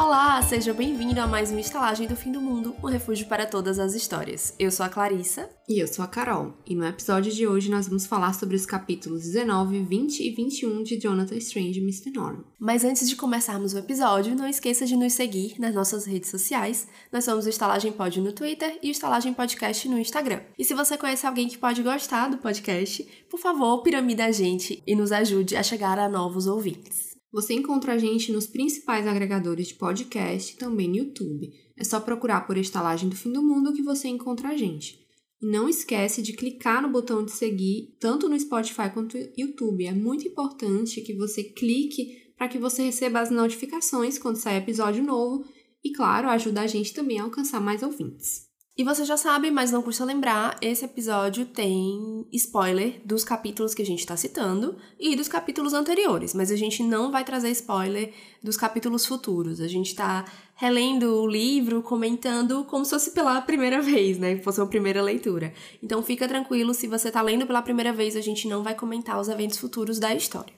[0.00, 3.80] Olá, seja bem-vindo a mais uma estalagem do fim do mundo, um refúgio para todas
[3.80, 4.54] as histórias.
[4.56, 5.50] Eu sou a Clarissa.
[5.68, 6.54] E eu sou a Carol.
[6.64, 10.84] E no episódio de hoje nós vamos falar sobre os capítulos 19, 20 e 21
[10.84, 12.12] de Jonathan Strange e Mr.
[12.12, 12.44] Norman.
[12.60, 16.86] Mas antes de começarmos o episódio, não esqueça de nos seguir nas nossas redes sociais.
[17.10, 20.42] Nós somos o Estalagem Pod no Twitter e o Estalagem Podcast no Instagram.
[20.56, 24.80] E se você conhece alguém que pode gostar do podcast, por favor, piramida a gente
[24.86, 27.07] e nos ajude a chegar a novos ouvintes.
[27.30, 31.52] Você encontra a gente nos principais agregadores de podcast e também no YouTube.
[31.76, 34.98] É só procurar por Estalagem do Fim do Mundo que você encontra a gente.
[35.40, 39.84] E não esquece de clicar no botão de seguir, tanto no Spotify quanto no YouTube.
[39.84, 45.04] É muito importante que você clique para que você receba as notificações quando sair episódio
[45.04, 45.44] novo
[45.84, 48.47] e, claro, ajuda a gente também a alcançar mais ouvintes.
[48.80, 53.82] E você já sabe, mas não custa lembrar, esse episódio tem spoiler dos capítulos que
[53.82, 58.12] a gente está citando e dos capítulos anteriores, mas a gente não vai trazer spoiler
[58.40, 59.60] dos capítulos futuros.
[59.60, 64.36] A gente está relendo o livro, comentando como se fosse pela primeira vez, né?
[64.36, 65.52] Que fosse uma primeira leitura.
[65.82, 69.20] Então fica tranquilo, se você está lendo pela primeira vez, a gente não vai comentar
[69.20, 70.57] os eventos futuros da história.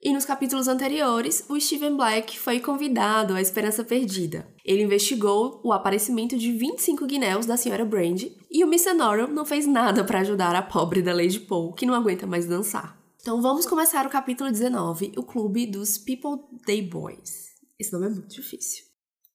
[0.00, 4.48] E nos capítulos anteriores, o Steven Black foi convidado à Esperança Perdida.
[4.64, 7.84] Ele investigou o aparecimento de 25 guinéus da Sra.
[7.84, 8.70] Brand e o.
[8.96, 12.46] Norrell não fez nada para ajudar a pobre da Lady Poe, que não aguenta mais
[12.46, 12.96] dançar.
[13.20, 17.48] Então vamos começar o capítulo 19, o clube dos People Day Boys.
[17.78, 18.84] Esse nome é muito difícil.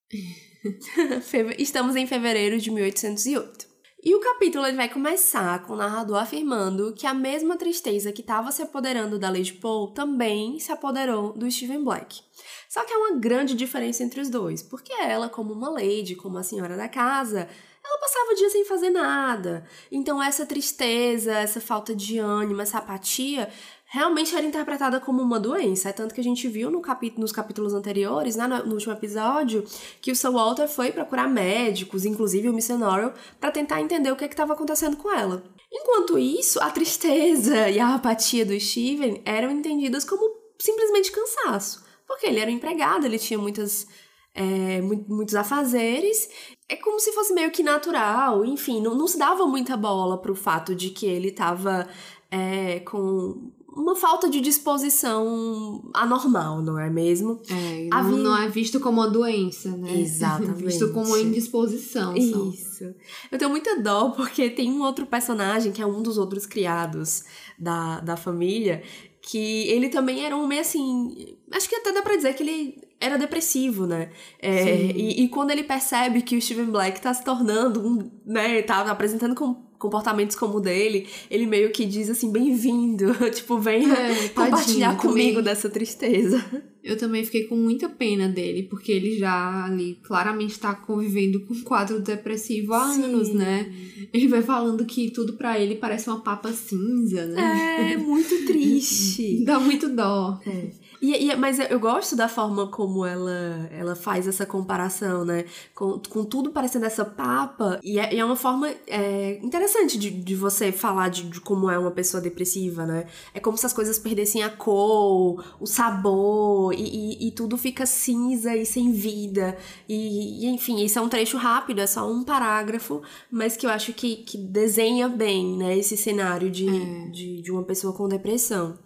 [1.60, 3.73] Estamos em fevereiro de 1808.
[4.06, 8.20] E o capítulo ele vai começar com o narrador afirmando que a mesma tristeza que
[8.20, 12.20] estava se apoderando da Lady Poe também se apoderou do Stephen Black.
[12.68, 16.38] Só que há uma grande diferença entre os dois, porque ela, como uma lady, como
[16.38, 17.48] a senhora da casa,
[17.82, 19.66] ela passava o dia sem fazer nada.
[19.90, 23.50] Então essa tristeza, essa falta de ânimo, essa apatia
[23.94, 25.90] realmente era interpretada como uma doença.
[25.90, 29.64] É tanto que a gente viu no capítulo, nos capítulos anteriores, né, no, último episódio,
[30.02, 32.78] que o Sir Walter foi procurar médicos, inclusive o.
[32.80, 35.44] Norrell, para tentar entender o que estava acontecendo com ela.
[35.72, 40.28] Enquanto isso, a tristeza e a apatia do Steven eram entendidas como
[40.60, 41.86] simplesmente cansaço.
[42.08, 43.86] Porque ele era um empregado, ele tinha muitas,
[44.34, 46.30] é, muitos afazeres.
[46.68, 50.34] É como se fosse meio que natural, enfim, não, não se dava muita bola pro
[50.34, 51.88] fato de que ele estava
[52.32, 57.42] é, com uma falta de disposição anormal, não é mesmo?
[57.50, 58.18] É, não, Havia...
[58.18, 60.00] não é visto como uma doença, né?
[60.00, 60.64] Exatamente.
[60.66, 62.16] visto como uma indisposição.
[62.16, 62.54] Isso.
[62.80, 62.86] Só.
[63.32, 67.24] Eu tenho muita dó porque tem um outro personagem que é um dos outros criados
[67.58, 68.84] da, da família
[69.26, 71.38] que ele também era um homem assim.
[71.52, 74.10] Acho que até dá pra dizer que ele era depressivo, né?
[74.42, 78.62] É, e, e, quando ele percebe que o Steven Black tá se tornando um, né?
[78.62, 83.92] Tá apresentando com comportamentos como o dele, ele meio que diz assim, bem-vindo, tipo, vem
[83.92, 86.44] é, compartilhar comigo também, dessa tristeza.
[86.82, 91.54] Eu também fiquei com muita pena dele, porque ele já ali claramente tá convivendo com
[91.54, 93.04] um quadro depressivo há Sim.
[93.04, 93.74] anos, né?
[94.14, 97.94] Ele vai falando que tudo para ele parece uma papa cinza, né?
[97.94, 99.44] É, muito triste.
[99.44, 100.40] Dá muito dó.
[100.48, 100.72] É.
[101.04, 105.44] E, e, mas eu gosto da forma como ela, ela faz essa comparação, né?
[105.76, 107.78] Com, com tudo parecendo essa papa.
[107.84, 111.78] E é, é uma forma é, interessante de, de você falar de, de, como é
[111.78, 113.06] uma pessoa depressiva, né?
[113.34, 117.86] É como se as coisas perdessem a cor, o sabor, e, e, e tudo fica
[117.86, 119.58] cinza e sem vida.
[119.90, 123.92] E, enfim, isso é um trecho rápido, é só um parágrafo, mas que eu acho
[123.92, 125.78] que, que desenha bem, né?
[125.78, 127.10] Esse cenário de, é.
[127.10, 128.78] de, de uma pessoa com depressão.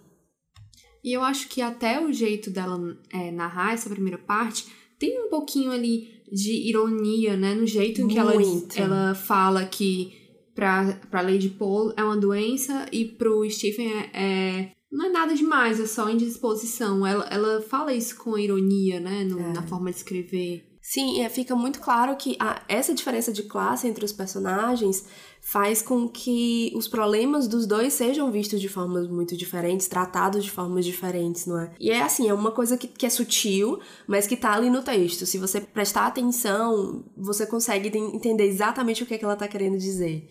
[1.08, 2.78] E eu acho que até o jeito dela
[3.10, 4.66] é, narrar essa primeira parte
[4.98, 7.54] tem um pouquinho ali de ironia, né?
[7.54, 8.34] No jeito em que ela,
[8.76, 10.12] ela fala que
[10.54, 15.34] pra, pra Lady Paul é uma doença e pro Stephen é, é não é nada
[15.34, 17.06] demais, é só indisposição.
[17.06, 19.24] Ela, ela fala isso com ironia, né?
[19.24, 19.52] No, é.
[19.54, 20.68] Na forma de escrever.
[20.82, 25.06] Sim, é, fica muito claro que a, essa diferença de classe entre os personagens
[25.40, 30.50] faz com que os problemas dos dois sejam vistos de formas muito diferentes, tratados de
[30.50, 31.74] formas diferentes, não é?
[31.80, 34.82] E é assim, é uma coisa que, que é sutil, mas que tá ali no
[34.82, 35.24] texto.
[35.24, 39.78] Se você prestar atenção, você consegue entender exatamente o que, é que ela tá querendo
[39.78, 40.28] dizer.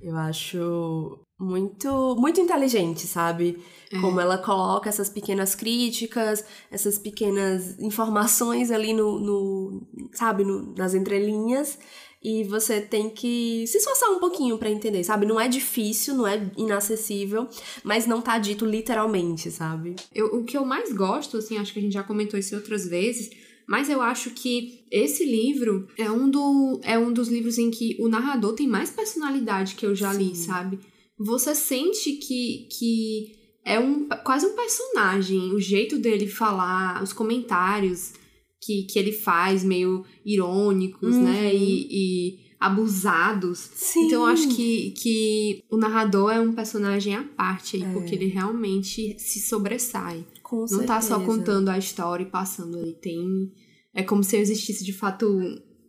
[0.00, 3.62] Eu acho muito muito inteligente, sabe?
[3.92, 4.00] É.
[4.00, 10.94] Como ela coloca essas pequenas críticas, essas pequenas informações ali no, no sabe, no, nas
[10.94, 11.78] entrelinhas.
[12.28, 15.24] E você tem que se esforçar um pouquinho para entender, sabe?
[15.24, 17.48] Não é difícil, não é inacessível,
[17.84, 19.94] mas não tá dito literalmente, sabe?
[20.12, 22.84] Eu, o que eu mais gosto, assim, acho que a gente já comentou isso outras
[22.84, 23.30] vezes,
[23.68, 27.96] mas eu acho que esse livro é um, do, é um dos livros em que
[28.00, 30.18] o narrador tem mais personalidade que eu já Sim.
[30.18, 30.80] li, sabe?
[31.16, 35.52] Você sente que, que é um, quase um personagem.
[35.52, 38.14] O jeito dele falar, os comentários
[38.60, 41.22] que, que ele faz, meio irônicos, Uhum.
[41.24, 41.54] né?
[41.54, 43.58] E, e abusados.
[43.74, 44.06] Sim.
[44.06, 47.92] Então eu acho que, que o narrador é um personagem à parte aí, É.
[47.92, 50.24] porque ele realmente se sobressai.
[50.42, 51.26] Com Não tá só certeza.
[51.38, 52.94] contando a história e passando ali.
[52.94, 53.52] Tem.
[53.94, 55.26] É como se existisse de fato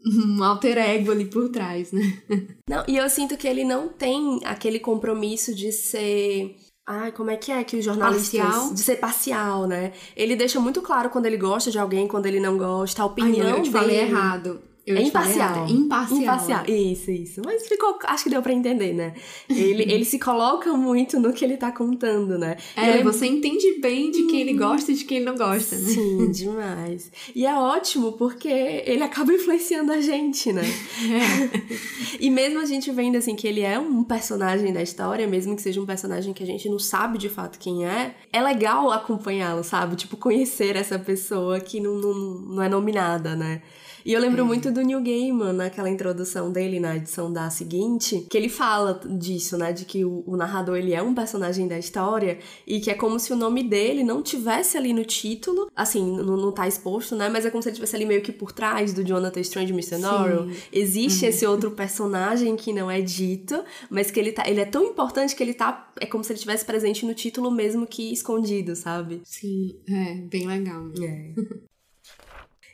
[0.05, 2.23] um alter ego ali por trás, né?
[2.69, 6.55] Não, e eu sinto que ele não tem aquele compromisso de ser.
[6.89, 8.39] Ai, como é que é que os jornalistas.
[8.39, 8.73] Parcial?
[8.73, 9.91] De ser parcial, né?
[10.15, 13.11] Ele deixa muito claro quando ele gosta de alguém, quando ele não gosta, a Ai,
[13.11, 14.11] opinião não, eu te falei dele.
[14.11, 14.61] errado.
[14.87, 15.65] Eu É imparcial.
[15.67, 16.21] É imparcial.
[16.21, 16.65] Imparcial.
[16.65, 17.41] Isso, isso.
[17.45, 19.13] Mas ficou, acho que deu pra entender, né?
[19.49, 22.55] Ele, ele se coloca muito no que ele tá contando, né?
[22.75, 25.75] É, ele- você entende bem de quem ele gosta e de quem ele não gosta,
[25.75, 25.89] né?
[25.89, 27.11] Sim, demais.
[27.35, 30.63] E é ótimo porque ele acaba influenciando a gente, né?
[32.19, 35.61] E mesmo a gente vendo assim que ele é um personagem da história, mesmo que
[35.61, 39.63] seja um personagem que a gente não sabe de fato quem é, é legal acompanhá-lo,
[39.63, 39.95] sabe?
[39.95, 43.61] Tipo, conhecer essa pessoa que não, não, não é nominada, né?
[44.07, 48.37] E eu lembro muito do Neil Gaiman naquela introdução dele na edição da seguinte, que
[48.37, 49.73] ele fala disso, né?
[49.73, 53.19] De que o, o narrador ele é um personagem da história e que é como
[53.19, 57.27] se o nome dele não tivesse ali no título, assim, não, não tá exposto, né?
[57.27, 59.75] Mas é como se ele tivesse ali meio que por trás do Jonathan Strange e
[59.75, 59.97] Mr.
[59.97, 60.51] Norrell.
[60.71, 64.47] Existe esse outro personagem que não é dito, mas que ele tá.
[64.47, 65.91] Ele é tão importante que ele tá.
[65.99, 69.19] É como se ele estivesse presente no título mesmo que escondido, sabe?
[69.25, 70.91] Sim, é, bem legal.
[70.97, 71.33] É.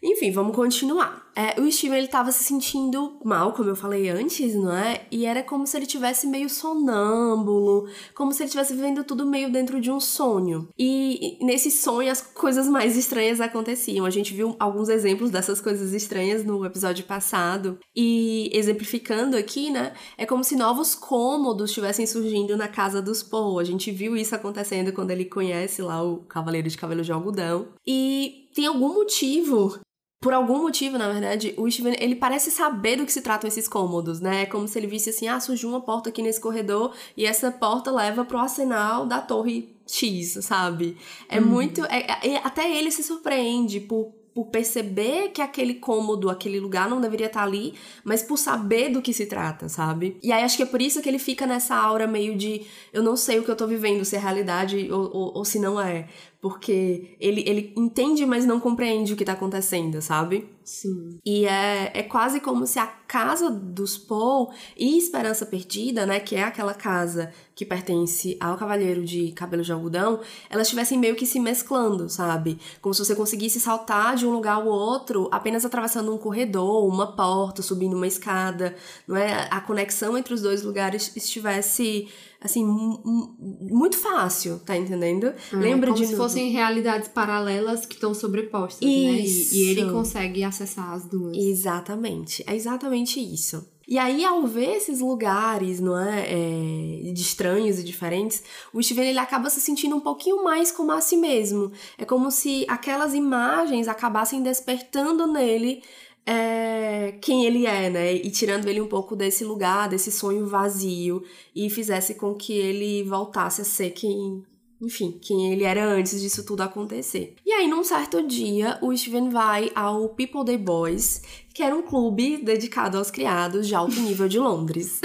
[0.04, 1.24] Enfim, vamos continuar.
[1.36, 5.08] É, o Steven ele tava se sentindo mal, como eu falei antes, não é?
[5.10, 9.52] E era como se ele tivesse meio sonâmbulo, como se ele estivesse vivendo tudo meio
[9.52, 10.68] dentro de um sonho.
[10.78, 14.06] E nesse sonho as coisas mais estranhas aconteciam.
[14.06, 17.80] A gente viu alguns exemplos dessas coisas estranhas no episódio passado.
[17.96, 19.94] E exemplificando aqui, né?
[20.18, 23.62] É como se novos cômodos estivessem surgindo na casa dos Poe.
[23.62, 27.70] A gente viu isso acontecendo quando ele conhece lá o Cavaleiro de Cabelo de Algodão.
[27.88, 29.80] E tem algum motivo
[30.24, 33.68] por algum motivo, na verdade, o Steven, ele parece saber do que se tratam esses
[33.68, 34.44] cômodos, né?
[34.44, 37.52] É como se ele visse assim, ah, surgiu uma porta aqui nesse corredor e essa
[37.52, 40.96] porta leva pro arsenal da torre X, sabe?
[41.28, 41.84] É muito...
[41.86, 47.02] é- é- até ele se surpreende por, por perceber que aquele cômodo, aquele lugar não
[47.02, 50.18] deveria estar ali, mas por saber do que se trata, sabe?
[50.24, 52.62] E aí acho que é por isso que ele fica nessa aura meio de
[52.94, 55.60] eu não sei o que eu tô vivendo, se é realidade ou, ou, ou se
[55.60, 56.08] não é.
[56.44, 60.46] Porque ele, ele entende, mas não compreende o que tá acontecendo, sabe?
[60.62, 61.18] Sim.
[61.26, 66.36] E é, é quase como se a casa dos Paul e Esperança Perdida, né, que
[66.36, 70.20] é aquela casa que pertence ao Cavaleiro de Cabelo de Algodão,
[70.50, 72.60] elas estivessem meio que se mesclando, sabe?
[72.82, 77.16] Como se você conseguisse saltar de um lugar ao outro apenas atravessando um corredor, uma
[77.16, 78.76] porta, subindo uma escada,
[79.08, 79.48] não é?
[79.50, 82.10] A conexão entre os dois lugares estivesse
[82.44, 83.36] assim mu- mu-
[83.72, 85.34] muito fácil, tá entendendo?
[85.52, 86.24] Lembra É, como de se novo?
[86.24, 88.94] fossem realidades paralelas que estão sobrepostas, né?
[89.20, 89.56] Isso.
[89.56, 91.36] E, e ele consegue acessar as duas.
[91.38, 93.68] Exatamente, é exatamente isso.
[93.86, 98.42] E aí, ao ver esses lugares, não é, é, de estranhos e diferentes,
[98.74, 101.70] o Steven ele acaba se sentindo um pouquinho mais como a si mesmo.
[101.98, 105.84] É como se aquelas imagens acabassem despertando nele
[106.26, 108.14] é, quem ele é, né?
[108.14, 111.24] E tirando ele um pouco desse lugar, desse sonho vazio,
[111.56, 114.44] e fizesse com que ele voltasse a ser quem,
[114.82, 117.36] enfim, quem ele era antes disso tudo acontecer.
[117.46, 121.22] E aí, num certo dia, o Steven vai ao People Day Boys,
[121.54, 125.02] que era um clube dedicado aos criados de alto nível de Londres.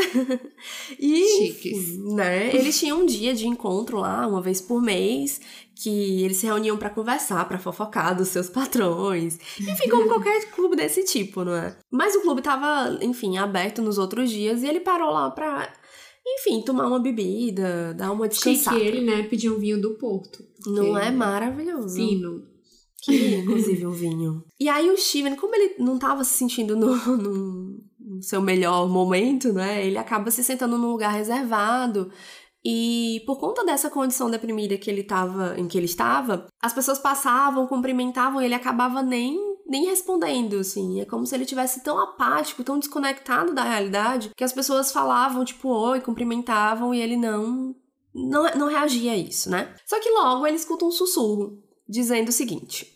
[0.99, 1.99] e, Chiques.
[1.99, 5.41] né, eles tinham um dia de encontro lá, uma vez por mês,
[5.83, 9.39] que eles se reuniam pra conversar, pra fofocar dos seus patrões.
[9.61, 11.77] Enfim, como qualquer clube desse tipo, não é?
[11.91, 15.73] Mas o clube tava, enfim, aberto nos outros dias e ele parou lá pra,
[16.27, 18.77] enfim, tomar uma bebida, dar uma descansada.
[18.79, 20.43] ele, né, pediu um vinho do Porto.
[20.67, 21.95] Não é maravilhoso?
[21.95, 22.43] Fino.
[23.01, 24.45] Queria, inclusive, um vinho.
[24.59, 29.53] E aí o Steven, como ele não tava se sentindo no- no seu melhor momento,
[29.53, 29.87] né?
[29.87, 32.11] Ele acaba se sentando num lugar reservado.
[32.71, 36.99] E por conta dessa condição deprimida que ele tava, em que ele estava, as pessoas
[36.99, 41.01] passavam, cumprimentavam e ele acabava nem, nem respondendo, assim.
[41.01, 45.47] É como se ele tivesse tão apático, tão desconectado da realidade, que as pessoas falavam,
[45.47, 47.75] tipo, oi, cumprimentavam e ele não,
[48.15, 49.75] não, não reagia a isso, né?
[49.87, 52.87] Só que logo ele escuta um sussurro dizendo o seguinte: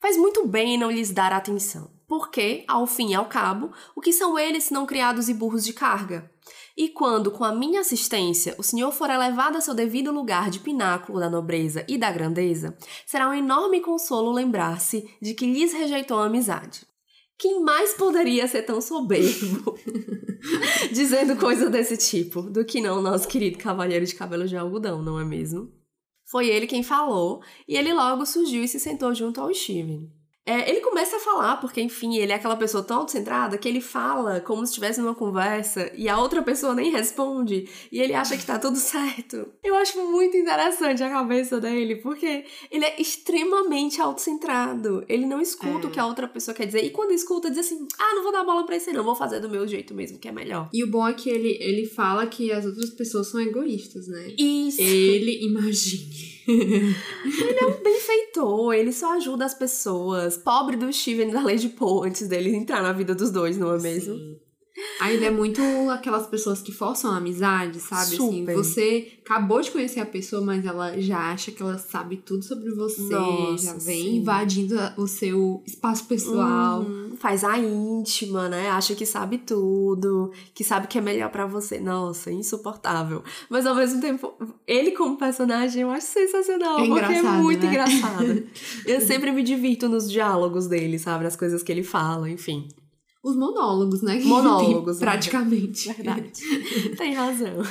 [0.00, 4.00] Faz muito bem em não lhes dar atenção, porque, ao fim e ao cabo, o
[4.00, 6.30] que são eles se não criados e burros de carga?
[6.76, 10.60] E quando, com a minha assistência, o senhor for elevado a seu devido lugar de
[10.60, 12.76] pináculo da nobreza e da grandeza,
[13.06, 16.86] será um enorme consolo lembrar-se de que lhes rejeitou a amizade.
[17.38, 19.76] Quem mais poderia ser tão soberbo
[20.92, 25.02] dizendo coisa desse tipo do que não o nosso querido cavalheiro de cabelo de algodão,
[25.02, 25.70] não é mesmo?
[26.24, 30.10] Foi ele quem falou, e ele logo surgiu e se sentou junto ao Steven.
[30.44, 33.80] É, ele começa a falar, porque, enfim, ele é aquela pessoa tão autocentrada que ele
[33.80, 38.36] fala como se estivesse numa conversa e a outra pessoa nem responde e ele acha
[38.36, 39.46] que tá tudo certo.
[39.62, 45.04] Eu acho muito interessante a cabeça dele, porque ele é extremamente autocentrado.
[45.08, 45.88] Ele não escuta É.
[45.88, 48.32] o que a outra pessoa quer dizer e quando escuta, diz assim: ah, não vou
[48.32, 50.68] dar bola pra isso, não, vou fazer do meu jeito mesmo, que é melhor.
[50.72, 54.34] E o bom é que ele, ele fala que as outras pessoas são egoístas, né?
[54.36, 54.80] Isso.
[54.80, 56.41] Ele imagine.
[57.82, 60.36] benfeitor, ele só ajuda as pessoas.
[60.36, 63.78] Pobre do Steven da Lady Poe antes dele entrar na vida dos dois, não é
[63.78, 64.14] mesmo?
[64.14, 64.41] Sim.
[65.00, 65.60] Aí ele é muito
[65.90, 68.14] aquelas pessoas que forçam a amizade, sabe?
[68.14, 68.54] Assim, Super.
[68.54, 72.70] você acabou de conhecer a pessoa, mas ela já acha que ela sabe tudo sobre
[72.70, 74.16] você, Nossa, já vem sim.
[74.16, 76.80] invadindo o seu espaço pessoal.
[76.82, 78.68] Uhum, faz a íntima, né?
[78.70, 81.80] Acha que sabe tudo, que sabe que é melhor pra você.
[81.80, 83.22] Nossa, insuportável.
[83.48, 84.34] Mas ao mesmo tempo,
[84.66, 87.68] ele como personagem eu acho sensacional, É porque é muito né?
[87.68, 88.42] engraçado.
[88.86, 91.24] eu sempre me divirto nos diálogos dele, sabe?
[91.24, 92.68] Nas coisas que ele fala, enfim.
[93.22, 94.20] Os monólogos, né?
[94.24, 95.12] Monólogos, tem, né?
[95.12, 95.92] praticamente.
[95.92, 96.32] Verdade.
[96.98, 97.62] Tem razão.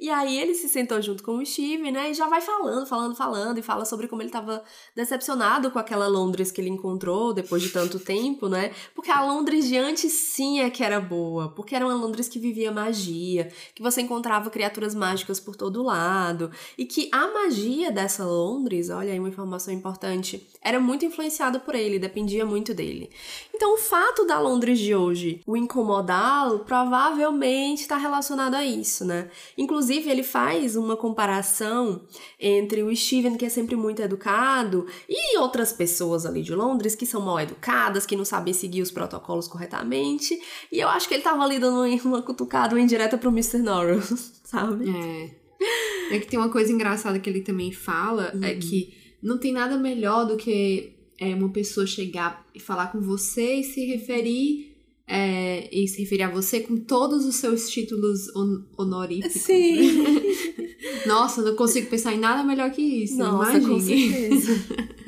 [0.00, 2.10] E aí ele se sentou junto com o Steve, né?
[2.10, 4.64] E já vai falando, falando, falando, e fala sobre como ele tava
[4.96, 8.72] decepcionado com aquela Londres que ele encontrou depois de tanto tempo, né?
[8.94, 11.50] Porque a Londres de antes sim é que era boa.
[11.50, 16.50] Porque era uma Londres que vivia magia, que você encontrava criaturas mágicas por todo lado.
[16.78, 21.74] E que a magia dessa Londres, olha aí uma informação importante, era muito influenciada por
[21.74, 23.10] ele, dependia muito dele.
[23.54, 29.28] Então, o fato da Londres de hoje o incomodá-lo provavelmente está relacionado a isso, né?
[29.58, 32.02] Inclusive, ele faz uma comparação
[32.38, 37.04] entre o Steven, que é sempre muito educado, e outras pessoas ali de Londres que
[37.06, 40.38] são mal educadas, que não sabem seguir os protocolos corretamente.
[40.70, 43.58] E eu acho que ele tava ali dando uma cutucada, uma indireta pro Mr.
[43.58, 44.02] Norrell,
[44.44, 44.84] sabe?
[44.90, 46.14] É.
[46.14, 48.58] É que tem uma coisa engraçada que ele também fala, é Uhum.
[48.58, 53.56] que não tem nada melhor do que é, uma pessoa chegar e falar com você
[53.56, 54.69] e se referir
[55.10, 59.42] é, e se referir a você com todos os seus títulos hon- honoríficos.
[59.42, 60.04] Sim.
[61.06, 63.16] Nossa, não consigo pensar em nada melhor que isso.
[63.18, 63.68] Nossa, imagine.
[63.68, 64.52] com certeza.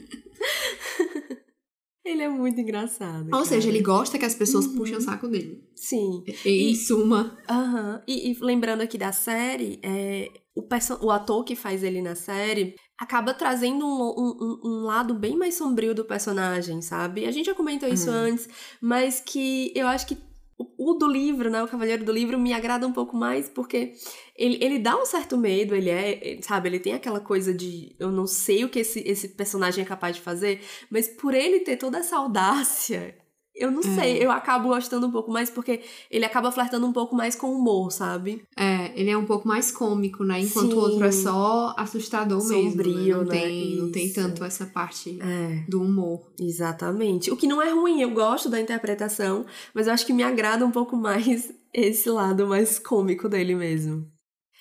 [2.05, 3.25] ele é muito engraçado.
[3.27, 3.45] Ou cara.
[3.45, 4.75] seja, ele gosta que as pessoas Uhum.
[4.77, 5.63] puxem o saco dele.
[5.77, 6.25] Sim.
[6.45, 8.03] E, em suma, Aham.
[8.07, 10.63] E, e lembrando aqui da série, é, o,
[11.07, 15.55] o ator que faz ele na série acaba trazendo um, um- um- lado bem mais
[15.57, 17.27] sombrio do personagem, sabe?
[17.27, 18.17] A gente já comentou isso Uhum.
[18.17, 18.49] antes,
[18.81, 20.17] mas que eu acho que
[20.59, 21.63] o, o do livro, né?
[21.63, 23.95] O Cavaleiro do Livro me agrada um pouco mais porque
[24.37, 26.69] ele, ele dá um certo medo, ele é, sabe?
[26.69, 30.15] Ele tem aquela coisa de eu não sei o que esse, esse personagem é capaz
[30.17, 33.17] de fazer, mas por ele ter toda essa audácia.
[33.55, 33.95] Eu não É.
[33.95, 37.49] sei, eu acabo gostando um pouco mais porque ele acaba flertando um pouco mais com
[37.49, 38.43] o humor, sabe?
[38.57, 40.41] é, ele é um pouco mais cômico, né?
[40.41, 40.77] Enquanto Sim.
[40.77, 42.71] o outro é só assustador mesmo.
[42.71, 43.25] Sombrio, né?
[43.25, 43.41] Não, né?
[43.41, 46.33] tem, não tem tanto essa parte É, do humor.
[46.41, 47.31] exatamente.
[47.31, 49.45] O que não é ruim, eu gosto da interpretação,
[49.75, 54.07] mas eu acho que me agrada um pouco mais esse lado mais cômico dele mesmo.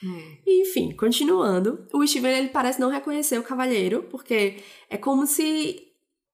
[0.03, 0.51] É.
[0.61, 4.57] Enfim, continuando, o Steven ele parece não reconhecer o cavalheiro, porque
[4.89, 5.90] é como se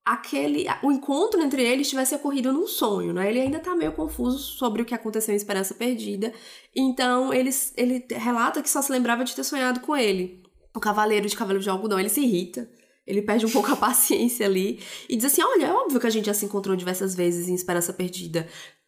[0.08, 3.30] aquele o encontro entre eles tivesse ocorrido num sonho, né?
[3.30, 6.34] Ele ainda tá meio confuso sobre o que aconteceu em Esperança Perdida.
[6.76, 10.42] Então, ele, ele relata que só se lembrava de ter sonhado com ele.
[10.76, 12.70] O cavaleiro de Cavaleiro de Algodão, ele se irrita.
[13.06, 16.12] Ele perde um pouco a paciência ali e diz assim: Olha, é óbvio que a
[16.12, 18.48] gente já se encontrou diversas vezes em Esperança Perdida.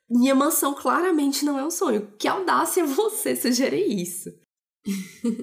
[0.10, 2.12] Minha mansão claramente não é um sonho.
[2.18, 4.30] Que audácia você sugerir isso.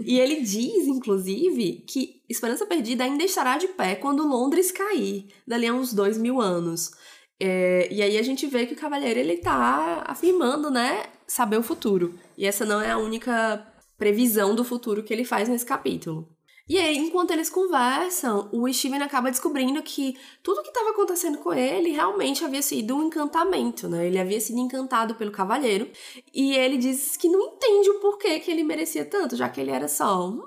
[0.04, 5.66] E ele diz, inclusive, que Esperança Perdida ainda estará de pé quando Londres cair, dali
[5.66, 6.90] a uns dois mil anos.
[7.38, 11.62] É, e aí a gente vê que o Cavaleiro ele tá afirmando, né, saber o
[11.62, 12.14] futuro.
[12.36, 13.66] E essa não é a única
[13.98, 16.35] previsão do futuro que ele faz nesse capítulo.
[16.68, 21.52] E aí, enquanto eles conversam, o Steven acaba descobrindo que tudo que estava acontecendo com
[21.54, 24.04] ele realmente havia sido um encantamento, né?
[24.04, 25.88] Ele havia sido encantado pelo cavaleiro.
[26.34, 29.70] E ele diz que não entende o porquê que ele merecia tanto, já que ele
[29.70, 30.42] era só um,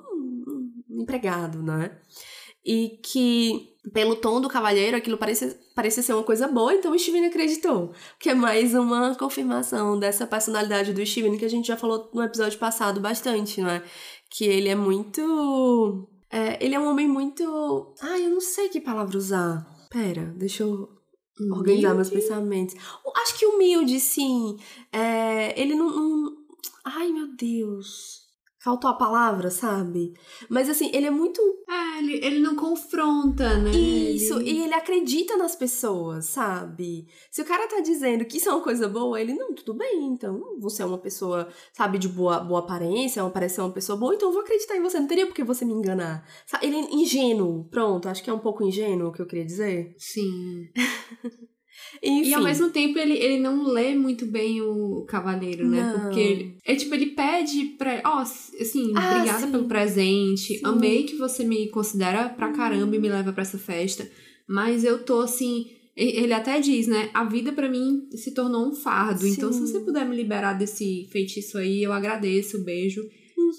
[0.90, 1.98] um empregado, né?
[2.66, 7.00] E que, pelo tom do cavalheiro, aquilo parecia, parecia ser uma coisa boa, então o
[7.00, 7.94] Steven acreditou.
[8.20, 12.22] Que é mais uma confirmação dessa personalidade do Steven que a gente já falou no
[12.22, 13.82] episódio passado bastante, não é?
[14.30, 16.08] Que ele é muito.
[16.32, 17.94] é, ele é um homem muito.
[18.02, 19.68] Ai, eu não sei que palavra usar.
[19.90, 20.88] Pera, deixa eu
[21.52, 22.28] organizar meus Humilde?
[22.28, 22.76] pensamentos.
[23.24, 24.58] Acho que humilde, sim.
[24.92, 26.38] É, ele não, não-
[26.84, 28.20] Ai, meu Deus.
[28.62, 30.14] Faltou a palavra, sabe?
[30.50, 31.42] Mas assim, ele é muito.
[31.70, 33.72] É, ele, ele não confronta, né?
[33.72, 34.52] Isso, ele...
[34.52, 37.08] e ele acredita nas pessoas, sabe?
[37.32, 40.08] Se o cara tá dizendo que isso é uma coisa boa, ele, não, tudo bem,
[40.08, 44.30] então você é uma pessoa, sabe, de boa, boa aparência, parece uma pessoa boa, então
[44.30, 46.26] eu vou acreditar em você, não teria por que você me enganar.
[46.62, 49.94] Ele é ingênuo, pronto, acho que é um pouco ingênuo o que eu queria dizer.
[49.98, 50.70] Sim.
[52.02, 52.30] Enfim.
[52.30, 55.82] E ao mesmo tempo ele, ele não lê muito bem o cavaleiro, né?
[55.82, 56.00] Não.
[56.02, 58.02] Porque ele, é tipo, ele pede pra.
[58.06, 59.52] Ó, assim, Ah, obrigada sim.
[59.52, 60.58] pelo presente.
[60.58, 60.62] Sim.
[60.64, 64.10] Amei que você me considera pra caramba e me leva pra essa festa.
[64.48, 65.68] Mas eu tô assim.
[65.96, 67.10] Ele até diz, né?
[67.14, 69.28] A vida pra mim se tornou um fardo.
[69.28, 69.68] Então, se Sim.
[69.68, 72.64] você puder me liberar desse feitiço aí, eu agradeço.
[72.64, 73.04] Beijo.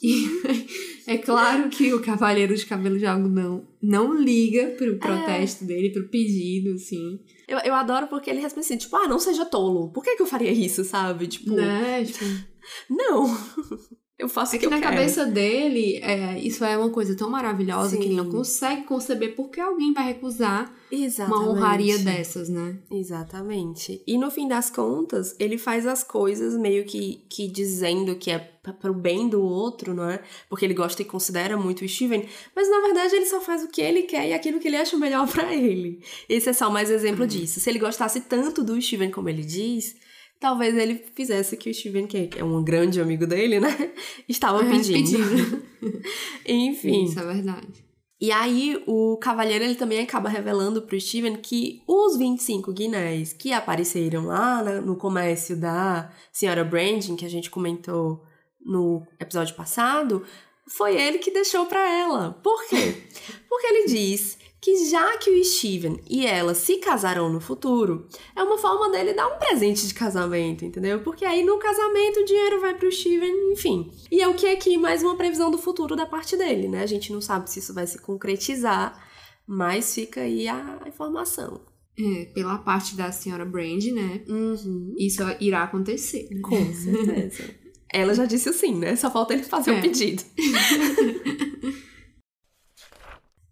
[0.02, 0.26] E
[1.06, 6.08] é claro que o Cavaleiro de Cabelo de Algodão não liga pro protesto dele, pro
[6.08, 7.20] pedido, assim.
[7.48, 9.90] Eu, eu adoro porque ele responde assim, tipo, ah, não seja tolo.
[9.92, 11.26] Por que, que eu faria isso, sabe?
[11.26, 12.04] Tipo, Né?
[12.04, 12.24] Tipo,
[12.88, 13.26] não.
[14.20, 14.92] eu faço É o que que na quero.
[14.94, 18.30] cabeça dele, é, isso é uma coisa tão maravilhosa que ele não Sim.
[18.30, 21.38] consegue conceber por que alguém vai recusar Exatamente.
[21.42, 22.76] uma honraria dessas, né?
[22.90, 24.02] Exatamente.
[24.06, 28.38] E no fim das contas, ele faz as coisas meio que, que dizendo que é
[28.80, 30.20] pro bem do outro, não é?
[30.48, 33.68] Porque ele gosta e considera muito o Steven, mas na verdade ele só faz o
[33.68, 36.00] que ele quer e aquilo que ele acha melhor pra ele.
[36.28, 37.58] Esse é só mais exemplo disso.
[37.58, 39.96] Se ele gostasse tanto do Steven como ele diz,
[40.40, 43.92] talvez ele fizesse o que o Steven, que é um grande amigo dele, né?
[44.28, 45.18] Estava É, pedindo.
[45.18, 45.62] pedindo.
[46.46, 47.04] Enfim.
[47.04, 47.84] Isso é verdade.
[48.22, 53.50] E aí, o Cavalheiro ele também acaba revelando pro Steven que os 25 guinéis que
[53.52, 58.22] apareceram lá no comércio da Senhora Brandon, que a gente comentou
[58.60, 60.22] no episódio passado,
[60.68, 62.38] foi ele que deixou pra ela.
[62.42, 62.94] Por quê?
[63.48, 68.42] Porque ele diz que já que o Steven e ela se casarão no futuro, é
[68.42, 71.00] uma forma dele dar um presente de casamento, entendeu?
[71.02, 73.90] Porque aí no casamento o dinheiro vai pro Steven, enfim.
[74.10, 76.82] E é o que aqui mais uma previsão do futuro da parte dele, né?
[76.82, 79.02] A gente não sabe se isso vai se concretizar,
[79.46, 81.62] mas fica aí a informação.
[81.98, 84.22] É, pela parte da senhora Brand, né?
[84.28, 84.94] Uhum.
[84.98, 86.28] Isso irá acontecer.
[86.30, 86.40] né?
[86.42, 87.44] Com certeza.
[87.92, 88.94] Ela já disse sim, né?
[88.94, 89.80] Só falta ele fazer o É.
[89.80, 90.22] pedido.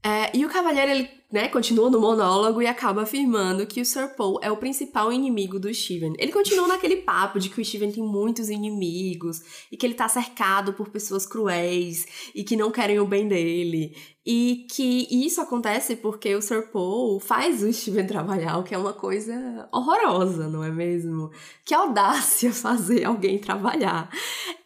[0.08, 4.16] É, e o Cavalheiro, ele né, continua no monólogo e acaba afirmando que o Sir
[4.16, 6.14] Paul é o principal inimigo do Steven.
[6.18, 10.08] Ele continua naquele papo de que o Steven tem muitos inimigos e que ele tá
[10.08, 13.94] cercado por pessoas cruéis e que não querem o bem dele.
[14.24, 18.78] E que isso acontece porque o Sir Paul faz o Steven trabalhar, o que é
[18.78, 21.30] uma coisa horrorosa, não é mesmo?
[21.66, 24.10] Que audácia fazer alguém trabalhar.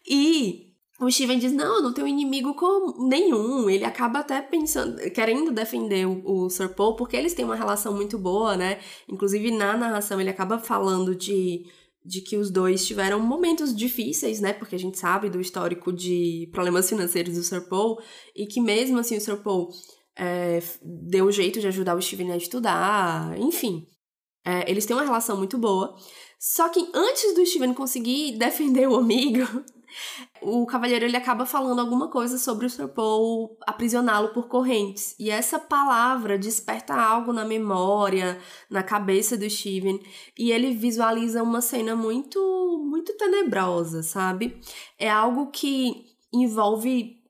[0.07, 0.62] E
[1.03, 3.69] o Steven diz: Não, não tenho inimigo com nenhum.
[3.69, 7.93] Ele acaba até pensando, querendo defender o, o Sir Paul, porque eles têm uma relação
[7.93, 8.79] muito boa, né?
[9.09, 11.65] Inclusive, na narração, ele acaba falando de,
[12.05, 14.53] de que os dois tiveram momentos difíceis, né?
[14.53, 17.99] Porque a gente sabe do histórico de problemas financeiros do Sir Paul,
[18.35, 19.69] e que mesmo assim o Sir Paul
[20.17, 23.87] é, deu um jeito de ajudar o Steven a estudar, enfim.
[24.45, 25.95] É, eles têm uma relação muito boa.
[26.39, 29.47] Só que antes do Steven conseguir defender o amigo,
[30.41, 35.15] o cavalheiro ele acaba falando alguma coisa sobre o Sir Paul aprisioná-lo por correntes.
[35.19, 39.99] E essa palavra desperta algo na memória, na cabeça do Steven,
[40.37, 42.39] e ele visualiza uma cena muito
[42.85, 44.59] muito tenebrosa, sabe?
[44.99, 47.23] É algo que envolve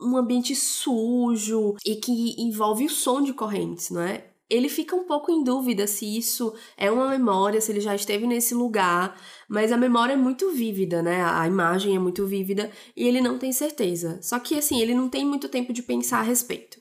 [0.00, 4.35] um ambiente sujo e que envolve o som de correntes, não é?
[4.48, 8.26] Ele fica um pouco em dúvida se isso é uma memória, se ele já esteve
[8.26, 11.24] nesse lugar, mas a memória é muito vívida, né?
[11.24, 14.20] A imagem é muito vívida e ele não tem certeza.
[14.22, 16.78] Só que assim, ele não tem muito tempo de pensar a respeito.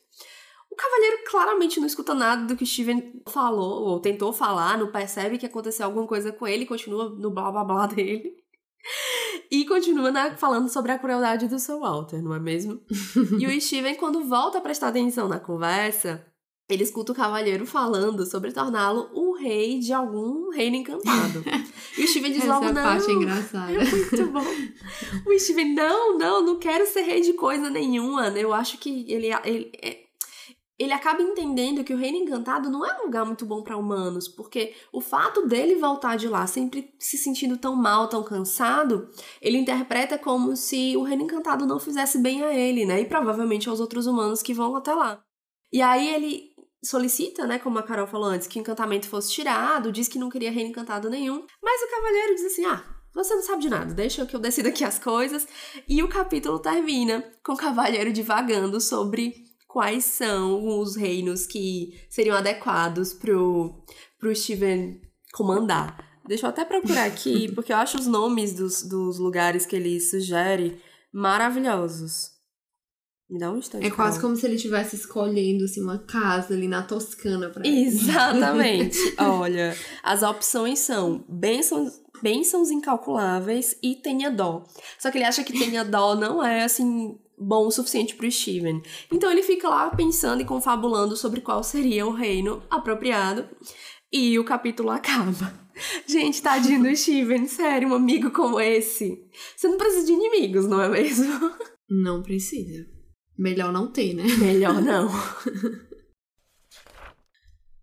[0.72, 5.38] O cavalheiro claramente não escuta nada do que Steven falou ou tentou falar, não percebe
[5.38, 8.34] que aconteceu alguma coisa com ele, continua no blá blá blá dele.
[9.50, 12.82] E continua na- falando sobre a crueldade do Sir Walter, não é mesmo?
[13.40, 16.26] e o Steven, quando volta a prestar atenção na conversa,
[16.70, 21.44] ele escuta o cavalheiro falando sobre torná-lo o rei de algum reino encantado.
[21.98, 22.84] E o Steven diz Essa logo, não.
[22.84, 23.72] parte é engraçada.
[23.72, 24.44] É muito bom.
[25.26, 28.28] O Steven, não, não, não quero ser rei de coisa nenhuma.
[28.32, 30.04] Eu acho que ele, ele, é-
[30.78, 34.28] ele acaba entendendo que o Reino Encantado não é um lugar muito bom para humanos,
[34.28, 39.08] porque o fato dele voltar de lá sempre se sentindo tão mal, tão cansado,
[39.42, 43.00] ele interpreta como se o Reino Encantado não fizesse bem a ele, né?
[43.00, 45.24] E provavelmente aos outros humanos que vão até lá.
[45.72, 46.54] E aí ele
[46.86, 50.30] solicita, né, como a Carol falou antes, que o encantamento fosse tirado, diz que não
[50.30, 53.94] queria reino encantado nenhum, mas o cavaleiro diz assim: "Ah, você não sabe de nada,
[53.94, 55.48] deixa que eu decida aqui as coisas".
[55.88, 59.34] E o capítulo termina com o cavaleiro divagando sobre
[59.68, 63.84] quais são os reinos que seriam adequados pro
[64.18, 65.02] pro Steven
[65.34, 65.98] comandar.
[66.28, 70.00] Deixa eu até procurar aqui, porque eu acho os nomes dos, dos lugares que ele
[70.00, 70.82] sugere
[71.14, 72.35] maravilhosos.
[73.30, 73.86] Me dá um instante.
[73.86, 74.22] É quase calma.
[74.22, 78.98] como se ele estivesse escolhendo assim, uma casa ali na Toscana pra Exatamente.
[79.18, 84.64] Olha, as opções são bênçãos, bênçãos incalculáveis e tenha dó.
[85.00, 88.82] Só que ele acha que tenha dó não é assim bom o suficiente pro Steven.
[89.12, 93.50] Então ele fica lá pensando e confabulando sobre qual seria o reino apropriado
[94.14, 95.66] e o capítulo acaba.
[96.08, 99.28] Gente, tadinho do Steven, sério, um amigo como esse.
[99.56, 101.52] Você não precisa de inimigos, não é mesmo?
[101.88, 102.95] Não precisa.
[103.38, 104.24] Melhor não ter, né?
[104.40, 105.10] Melhor não.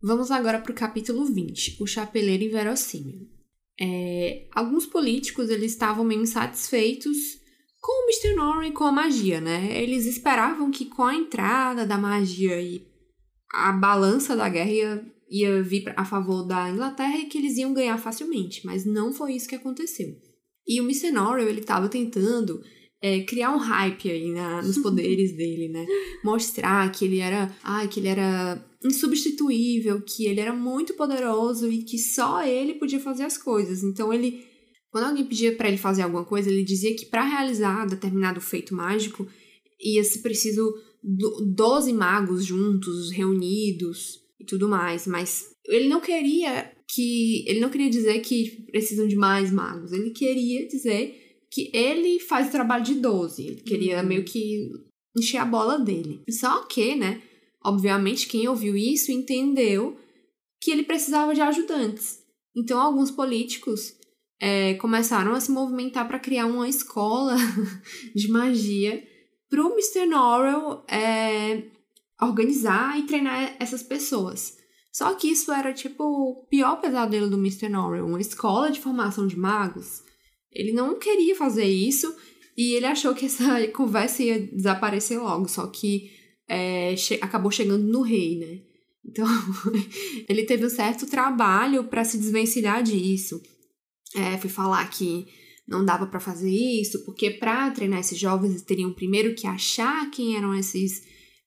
[0.02, 3.28] Vamos agora para o capítulo 20, o chapeleiro inverossímil.
[3.80, 7.16] É, alguns políticos eles estavam meio insatisfeitos
[7.80, 8.34] com o Mr.
[8.34, 9.80] Norrie e com a magia, né?
[9.82, 12.86] Eles esperavam que com a entrada da magia e
[13.52, 17.74] a balança da guerra ia, ia vir a favor da Inglaterra e que eles iam
[17.74, 20.16] ganhar facilmente, mas não foi isso que aconteceu.
[20.66, 21.10] E o Mr.
[21.10, 22.62] Norrie, ele estava tentando
[23.02, 25.84] é, criar um hype aí na, nos poderes dele, né?
[26.24, 31.82] Mostrar que ele era, ai, que ele era insubstituível, que ele era muito poderoso e
[31.82, 33.82] que só ele podia fazer as coisas.
[33.82, 34.44] Então ele,
[34.90, 38.74] quando alguém pedia para ele fazer alguma coisa, ele dizia que para realizar determinado feito
[38.74, 39.26] mágico
[39.80, 46.70] ia se preciso do, 12 magos juntos, reunidos e tudo mais, mas ele não queria
[46.88, 51.21] que ele não queria dizer que precisam de mais magos, ele queria dizer
[51.52, 53.46] que ele faz o trabalho de 12.
[53.46, 54.06] Ele queria Uhum.
[54.06, 54.70] meio que
[55.14, 56.22] encher a bola dele.
[56.30, 57.20] Só que, né,
[57.62, 59.98] obviamente quem ouviu isso entendeu
[60.60, 62.20] que ele precisava de ajudantes.
[62.56, 63.94] Então alguns políticos
[64.40, 67.36] é, começaram a se movimentar para criar uma escola
[68.16, 69.06] de magia
[69.50, 70.06] para o Mr.
[70.06, 71.64] Norrell é,
[72.20, 74.56] organizar e treinar essas pessoas.
[74.90, 77.68] Só que isso era tipo o pior pesadelo do Mr.
[77.68, 80.02] Norrell, uma escola de formação de magos.
[80.52, 82.14] Ele não queria fazer isso
[82.56, 86.10] e ele achou que essa conversa ia desaparecer logo, só que
[86.48, 88.60] é, che acabou chegando no rei, né?
[89.04, 89.26] Então,
[90.28, 93.40] ele teve um certo trabalho para se desvencilhar disso.
[94.14, 95.26] É, fui falar que
[95.66, 100.10] não dava para fazer isso, porque para treinar esses jovens eles teriam primeiro que achar
[100.10, 101.02] quem eram esses,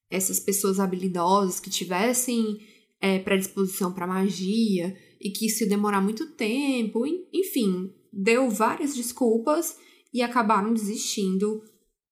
[0.10, 2.60] essas pessoas habilidosas que tivessem
[3.00, 9.78] é, predisposição para magia e que isso ia demorar muito tempo, enfim, deu várias desculpas
[10.14, 11.62] e acabaram desistindo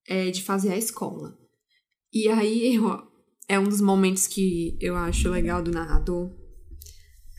[0.05, 1.37] é, de fazer a escola.
[2.11, 3.01] E aí eu,
[3.47, 6.29] é um dos momentos que eu acho legal do narrador.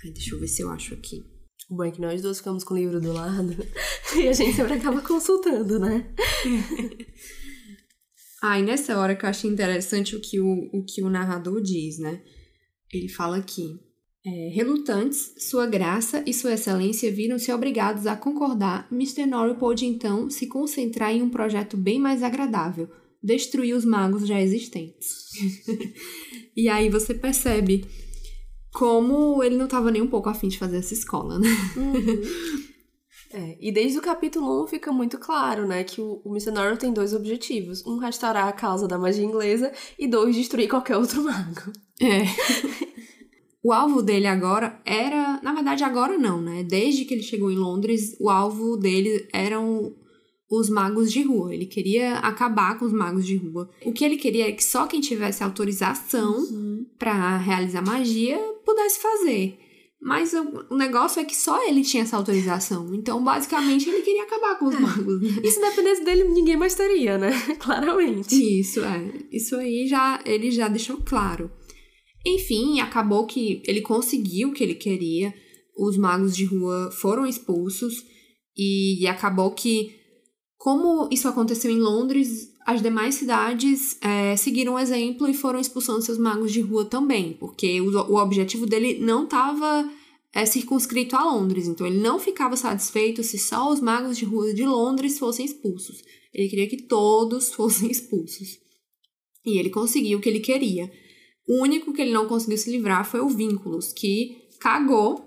[0.03, 1.23] Ai, deixa eu ver se eu acho aqui.
[1.71, 3.55] O bom é que nós duas ficamos com o livro do lado
[4.17, 6.15] e a gente sempre acaba consultando, né?
[8.47, 11.63] Ah, e nessa hora que eu achei interessante o que o, o, que o narrador
[11.63, 12.23] diz, né?
[12.93, 13.81] Ele fala aqui.
[14.27, 18.89] É, relutantes, sua graça e sua excelência viram-se obrigados a concordar.
[18.91, 19.27] Mr.
[19.27, 22.89] Norrie pôde então se concentrar em um projeto bem mais agradável:
[23.23, 25.31] destruir os magos já existentes.
[26.57, 27.85] e aí você percebe
[28.73, 31.49] como ele não estava nem um pouco afim de fazer essa escola, né?
[31.77, 32.65] Uhum.
[33.37, 36.93] É, e desde o capítulo 1 fica muito claro, né, que o, o missionário tem
[36.93, 37.85] dois objetivos.
[37.85, 41.73] Um, restaurar a causa da magia inglesa e dois, destruir qualquer outro mago.
[42.01, 42.23] É.
[43.65, 45.41] o alvo dele agora era...
[45.43, 46.63] Na verdade, agora não, né?
[46.63, 49.95] Desde que ele chegou em Londres, o alvo dele eram
[50.51, 51.55] os magos de rua.
[51.55, 53.71] Ele queria acabar com os magos de rua.
[53.85, 56.85] O que ele queria é que só quem tivesse autorização Uhum.
[56.99, 59.59] para realizar magia pudesse fazer.
[60.01, 62.95] Mas o, negócio é que só ele tinha essa autorização.
[62.95, 65.23] Então, basicamente, ele queria acabar com os magos.
[65.23, 65.41] Né?
[65.43, 67.31] E se dependesse dele, ninguém mais teria, né?
[67.59, 68.35] Claramente.
[68.61, 69.13] Isso, é.
[69.33, 71.51] Isso aí já ele já deixou claro.
[72.25, 75.35] Enfim, acabou que ele conseguiu o que ele queria.
[75.77, 78.05] Os magos de rua foram expulsos.
[78.57, 79.95] E acabou que,
[80.57, 86.03] como isso aconteceu em Londres, as demais cidades é, seguiram o exemplo e foram expulsando
[86.03, 87.35] seus magos de rua também.
[87.35, 89.91] Porque o, o objetivo dele não estava
[90.33, 91.69] é, circunscrito a Londres.
[91.69, 96.03] Então ele não ficava satisfeito se só os magos de rua de Londres fossem expulsos.
[96.33, 98.59] Ele queria que todos fossem expulsos.
[99.45, 100.91] E ele conseguiu o que ele queria.
[101.47, 105.27] O único que ele não conseguiu se livrar foi o Vínculos, que cagou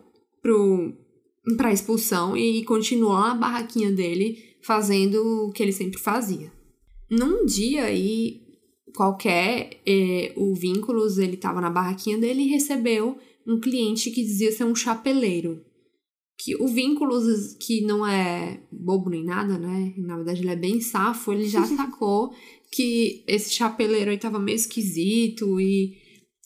[1.56, 6.52] para a expulsão e continuou na barraquinha dele fazendo o que ele sempre fazia.
[7.10, 8.42] Num dia aí
[8.96, 14.52] qualquer, é, o Vínculos ele estava na barraquinha dele e recebeu um cliente que dizia
[14.52, 15.64] ser um chapeleiro.
[16.40, 19.94] Que o Vínculos, que não é bobo nem nada, né?
[19.98, 22.34] Na verdade, ele é bem safo, ele já sacou
[22.72, 25.96] que esse chapeleiro aí tava meio esquisito e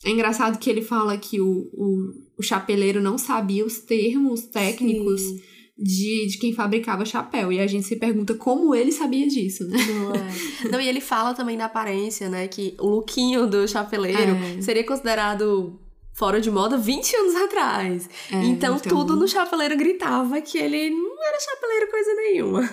[0.04, 5.22] é engraçado que ele fala que o, o, o chapeleiro não sabia os termos técnicos
[5.22, 5.42] Sim.
[5.78, 7.52] de, de quem fabricava chapéu.
[7.52, 9.78] E a gente se pergunta como ele sabia disso, né?
[9.88, 10.70] Não é.
[10.72, 12.48] Não, e ele fala também da aparência, né?
[12.48, 14.62] Que o lookinho do chapeleiro É.
[14.62, 15.80] seria considerado
[16.14, 18.10] fora de moda 20 anos atrás.
[18.32, 22.70] É, então, então- tudo no chapeleiro gritava que ele não era chapeleiro coisa nenhuma.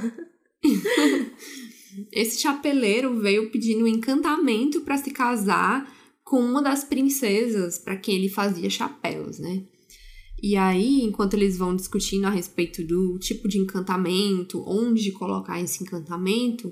[2.13, 5.91] Esse chapeleiro veio pedindo um encantamento para se casar
[6.29, 9.65] com uma das princesas para quem ele fazia chapéus, né?
[10.43, 15.83] E aí, enquanto eles vão discutindo a respeito do tipo de encantamento, onde colocar esse
[15.83, 16.71] encantamento,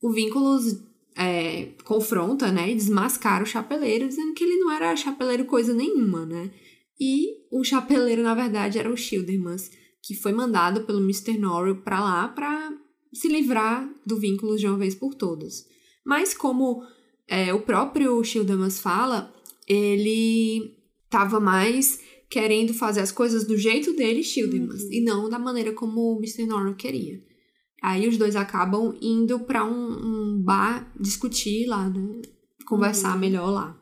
[0.00, 0.80] o Vínculos
[1.16, 6.24] é, confronta, né, e desmascara o chapeleiro, dizendo que ele não era chapeleiro coisa nenhuma,
[6.24, 6.52] né?
[7.00, 9.68] E o chapeleiro, na verdade, era o Childermas,
[10.00, 11.36] que foi mandado pelo Mr.
[11.38, 12.72] Norrell para lá para
[13.12, 15.66] se livrar do Vínculos de uma vez por todas.
[16.06, 16.84] Mas como
[17.32, 19.32] é, o próprio Childermas fala,
[19.66, 25.72] ele estava mais querendo fazer as coisas do jeito dele, Childermas, e não da maneira
[25.72, 26.44] como o Mr.
[26.44, 27.22] Norrell queria.
[27.82, 29.70] Aí os dois acabam indo para um,
[30.36, 32.20] um bar discutir lá, né?
[32.66, 33.20] Conversar Uhum.
[33.20, 33.80] melhor lá.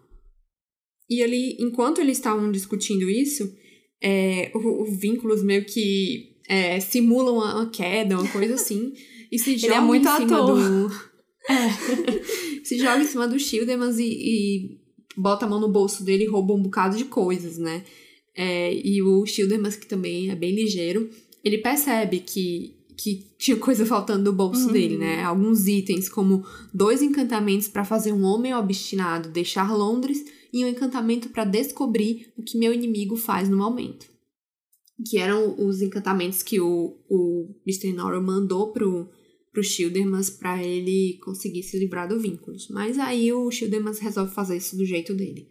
[1.09, 3.53] E ali, enquanto eles estavam discutindo isso,
[4.01, 8.93] é, o, o Vínculos meio que é, simulam uma, queda, uma coisa assim,
[9.31, 10.57] e se joga é muito em cima ator.
[10.57, 11.10] do.
[11.49, 12.61] É.
[12.65, 14.81] se joga em cima do Childermas e, e
[15.17, 17.85] bota a mão no bolso dele e rouba um bocado de coisas, né?
[18.35, 21.11] É, e o Childermas, que também é bem ligeiro,
[21.43, 24.73] ele percebe que, que tinha coisa faltando do bolso Uhum.
[24.73, 25.23] dele, né?
[25.23, 31.29] Alguns itens, como dois encantamentos para fazer um homem obstinado deixar Londres e um encantamento
[31.31, 34.07] para descobrir o que meu inimigo faz no momento.
[35.09, 37.93] Que eram os encantamentos que o, o Mr.
[37.93, 39.09] Norrell mandou pro,
[39.53, 42.69] pro Childermas para ele conseguir se livrar do vínculos.
[42.69, 45.49] Mas aí o Childermas resolve fazer isso do jeito dele.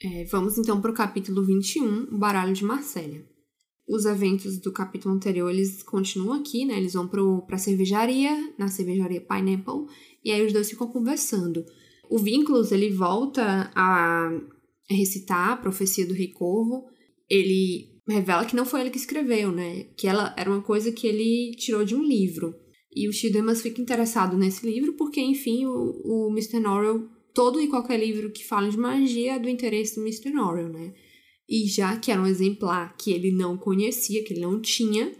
[0.00, 3.26] É, vamos então para o capítulo 21, o baralho de Marcélia.
[3.88, 6.76] Os eventos do capítulo anterior, eles continuam aqui, né?
[6.76, 9.86] Eles vão para a cervejaria, na cervejaria Pineapple,
[10.24, 11.64] e aí os dois ficam conversando.
[12.08, 14.30] O Vínculos, ele volta a
[14.88, 16.86] recitar a profecia do Rei Corvo.
[17.28, 19.84] Ele revela que não foi ele que escreveu, né?
[19.96, 22.54] Que ela era uma coisa que ele tirou de um livro.
[22.94, 26.58] E o Childemas fica interessado nesse livro porque, enfim, o, o Mr.
[26.58, 30.30] Norrell, todo e qualquer livro que fala de magia é do interesse do Mr.
[30.30, 30.94] Norrell, né?
[31.48, 35.14] E já que era um exemplar que ele não conhecia, que ele não tinha,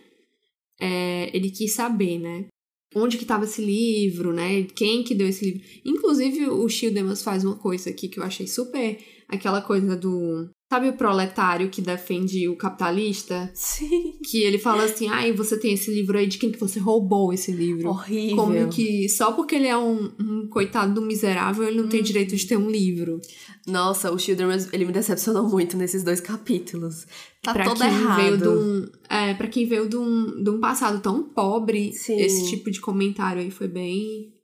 [0.81, 2.47] é, ele quis saber, né?
[2.95, 4.65] Onde que estava esse livro, né?
[4.75, 5.63] Quem que deu esse livro.
[5.85, 8.99] Inclusive, o Childemas faz uma coisa aqui que eu achei super...
[9.29, 10.49] Aquela coisa do...
[10.71, 13.51] Sabe o proletário que defende o capitalista?
[13.55, 14.19] Sim.
[14.23, 17.33] Que ele fala assim, ai, você tem esse livro aí, de quem que você roubou
[17.33, 17.89] esse livro?
[17.89, 18.37] Horrível.
[18.37, 22.37] Como que só porque ele é um, um coitado do miserável, ele não tem direito
[22.37, 23.19] de ter um livro.
[23.67, 27.07] Nossa, o Children, ele me decepcionou muito nesses dois capítulos.
[27.43, 28.21] Tá pra todo errado.
[28.21, 32.21] veio de um, é, para quem veio de um, de um passado tão pobre, Sim.
[32.21, 34.35] esse tipo de comentário aí foi bem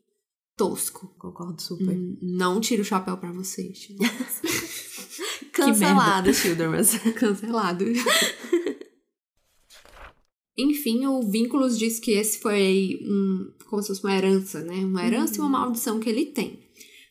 [0.56, 1.14] tosco.
[1.18, 1.94] Concordo super.
[1.94, 3.88] Hum, Não tira o chapéu pra vocês.
[5.52, 6.94] Cancelado, Childermas.
[7.16, 7.84] Cancelado.
[10.56, 14.76] Enfim, o Vínculos diz que esse foi um, como se fosse uma herança, né?
[14.84, 16.64] Uma herança e uma maldição que ele tem.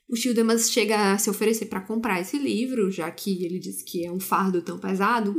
[0.09, 4.05] O Childemas chega a se oferecer para comprar esse livro, já que ele diz que
[4.05, 5.33] é um fardo tão pesado.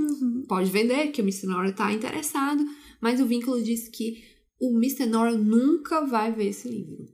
[0.48, 1.46] Pode vender, que o Mr.
[1.46, 2.64] Norrell tá interessado.
[3.00, 4.22] Mas o Vínculo diz que
[4.60, 5.06] o Mr.
[5.06, 7.06] Norrell nunca vai ver esse livro.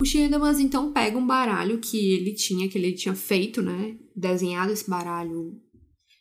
[0.00, 3.96] O Childemas então pega um baralho que ele tinha, que ele tinha feito, né?
[4.14, 5.60] Desenhado esse baralho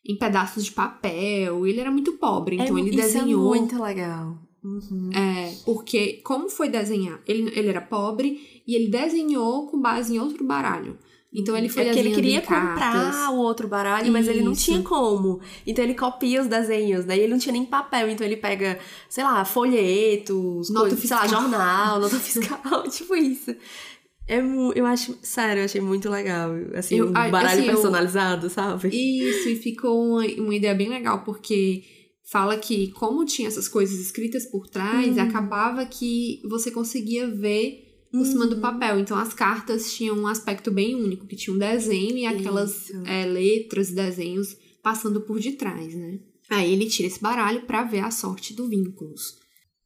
[0.05, 1.65] em pedaços de papel.
[1.65, 3.55] Ele era muito pobre, então é, ele isso desenhou.
[3.55, 4.37] é muito legal.
[4.63, 5.09] Uhum.
[5.11, 7.21] É, porque como foi desenhar?
[7.27, 10.97] Ele, ele era pobre e ele desenhou com base em outro baralho.
[11.35, 14.65] Então ele foi é porque ele queria comprar o outro baralho, mas ele não Isso.
[14.65, 15.39] tinha como.
[15.65, 18.77] Então ele copia os desenhos, daí ele não tinha nem papel, então ele pega,
[19.09, 21.41] sei lá, folhetos, Nota coisa, sei lá, fiscal.
[21.41, 23.55] jornal, nota fiscal, tipo isso.
[24.27, 24.39] É,
[24.75, 28.87] eu acho, sério, eu achei muito legal, assim, Eu- um baralho assim, eu- personalizado, sabe?
[28.89, 31.83] Isso, e ficou uma, uma ideia bem legal, porque
[32.23, 35.23] fala que como tinha essas coisas escritas por trás, Uhum.
[35.23, 38.49] acabava que você conseguia ver por cima Uhum.
[38.51, 38.99] do papel.
[38.99, 43.25] Então as cartas tinham um aspecto bem único, que tinha um desenho e aquelas é,
[43.25, 46.19] letras, desenhos passando por detrás, né?
[46.49, 49.37] Aí ele tira esse baralho pra ver a sorte do Vínculos.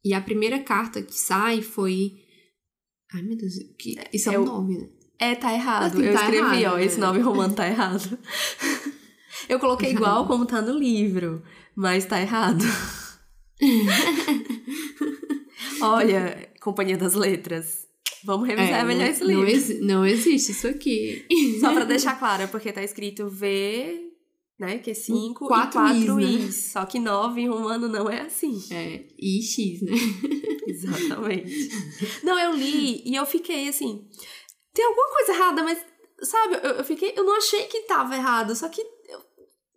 [0.04, 2.12] E a primeira carta que sai foi.
[3.14, 3.96] Ai, meu Deus, que...
[4.12, 4.88] isso é, é o- nome, né?
[5.18, 5.94] É, tá errado.
[5.96, 6.84] Assim, eu tá escrevi, errado, ó, né?
[6.84, 8.18] esse nome romano tá errado.
[9.48, 11.42] Eu coloquei igual como tá no livro,
[11.74, 12.62] mas tá errado.
[15.80, 17.87] Olha, Companhia das Letras,
[18.24, 19.50] vamos revisar É, melhor não, esse não, livro.
[19.50, 21.24] exi- não existe isso aqui.
[21.60, 24.04] Só pra deixar claro, é porque tá escrito V
[24.58, 24.78] né?
[24.78, 26.50] Que é 5 e quatro 4 is, né?
[26.50, 28.60] Só que 9 em romano não é assim.
[28.72, 29.92] É, I X, né?
[30.66, 31.68] Exatamente.
[32.24, 34.04] não, eu li e eu fiquei assim.
[34.74, 35.78] Tem alguma coisa errada, mas,
[36.22, 37.12] sabe, eu, eu fiquei.
[37.16, 38.82] Eu não achei que tava errado, só que.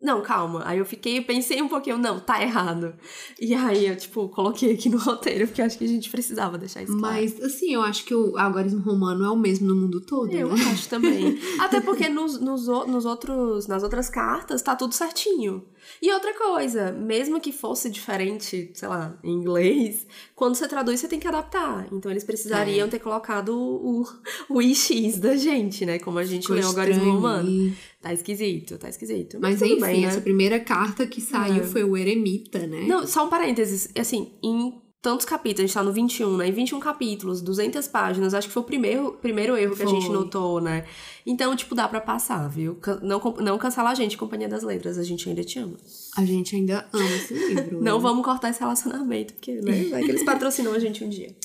[0.01, 0.63] Não, calma.
[0.65, 2.93] Aí eu fiquei, pensei um pouquinho, não, tá errado.
[3.39, 6.81] E aí eu, tipo, coloquei aqui no roteiro, porque acho que a gente precisava deixar
[6.81, 7.15] isso claro.
[7.15, 10.49] Mas, assim, eu acho que o algarismo romano é o mesmo no mundo todo, Eu
[10.49, 10.63] né?
[10.71, 11.39] acho também.
[11.61, 15.63] Até porque nos, nos, nos outros, nas outras cartas tá tudo certinho.
[16.01, 21.07] E outra coisa, mesmo que fosse diferente, sei lá, em inglês, quando você traduz, você
[21.07, 21.87] tem que adaptar.
[21.91, 22.89] Então eles precisariam É.
[22.89, 24.05] ter colocado o,
[24.49, 25.99] o IX da gente, né?
[25.99, 27.47] Como a gente Ficou lê o romano.
[27.49, 27.73] aí.
[28.01, 29.37] Tá esquisito, tá esquisito.
[29.39, 30.07] Mas, tudo enfim, bem, né?
[30.07, 31.67] essa primeira carta que saiu É.
[31.67, 32.81] foi o Eremita, né?
[32.87, 33.89] Não, só um parênteses.
[33.97, 36.47] Assim, em tantos capítulos, a gente tá no 21, né?
[36.47, 40.05] Em 21 capítulos, 200 páginas, acho que foi o primeiro, primeiro erro que a gente
[40.05, 40.13] Foi.
[40.15, 40.85] notou, né?
[41.25, 42.77] Então, tipo, dá pra passar, viu?
[43.01, 45.75] Não, não cancela a gente, Companhia das Letras, a gente ainda te ama.
[46.15, 47.81] A gente ainda ama esse livro.
[47.81, 48.01] Não né?
[48.01, 49.85] vamos cortar esse relacionamento, porque, né?
[49.89, 51.35] Vai que eles patrocinam a gente um dia.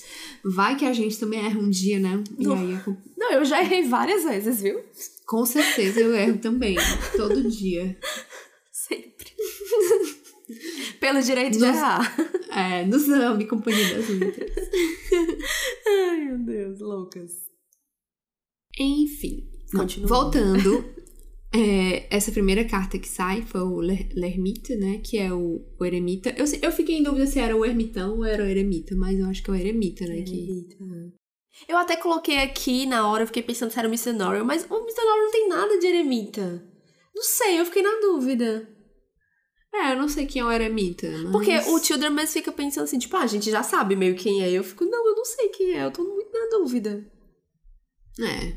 [0.45, 2.23] Vai que a gente também erra um dia, né?
[2.39, 2.57] E Não.
[2.59, 4.81] aí, com- Não, eu já errei várias vezes, viu?
[5.27, 6.77] com certeza eu erro também.
[7.17, 7.99] todo dia.
[8.71, 9.33] Sempre.
[11.01, 12.15] Pelo direito de errar.
[12.57, 14.51] É, nos ame, Companhia das Letras.
[15.87, 17.33] Ai, meu Deus, loucas.
[18.79, 19.51] Enfim.
[20.07, 20.85] Voltando.
[21.55, 25.01] é, essa primeira carta que sai foi o Ler- Lermita, né?
[25.05, 26.31] Que é o, o Eremita.
[26.31, 29.27] Eu, eu fiquei em dúvida se era o Ermitão ou era o Eremita, mas eu
[29.27, 30.23] acho que é o Eremita, né?
[30.23, 30.67] Que...
[31.69, 34.13] Eu até coloquei aqui na hora, eu fiquei pensando se era o.
[34.15, 34.69] Norrell, mas o.
[34.69, 36.65] Norrell não tem nada de eremita.
[37.15, 38.69] Não sei, eu fiquei na dúvida.
[39.79, 41.07] É, eu não sei quem é o Eremita.
[41.25, 41.33] Mas...
[41.33, 44.51] Porque o Children's fica pensando assim, tipo, ah, a gente já sabe meio quem é.
[44.51, 47.07] Eu fico, não, eu não sei quem é, eu tô muito na dúvida.
[48.21, 48.57] É.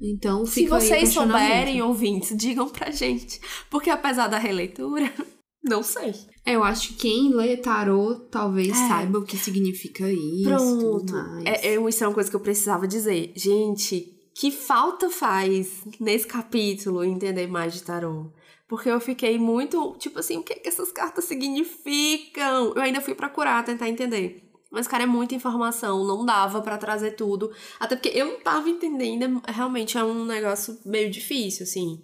[0.00, 3.40] Então Se fica o vocês souberem, ouvintes, digam pra gente.
[3.70, 5.12] Porque apesar da releitura,
[5.62, 6.14] não sei.
[6.44, 8.88] É, eu acho que quem lê tarô talvez É.
[8.88, 10.44] saiba o que significa isso.
[10.44, 11.14] Pronto.
[11.44, 13.32] É, é, isso é uma coisa que eu precisava dizer.
[13.36, 18.32] Gente, que falta faz nesse capítulo entender mais de tarô?
[18.70, 22.72] Porque eu fiquei muito, tipo assim, o que, que essas cartas significam?
[22.76, 24.48] Eu ainda fui procurar, tentar entender.
[24.70, 27.50] Mas, cara, é muita informação, não dava pra trazer tudo.
[27.80, 32.00] Até porque eu não tava entendendo, é- realmente é um negócio meio difícil, assim.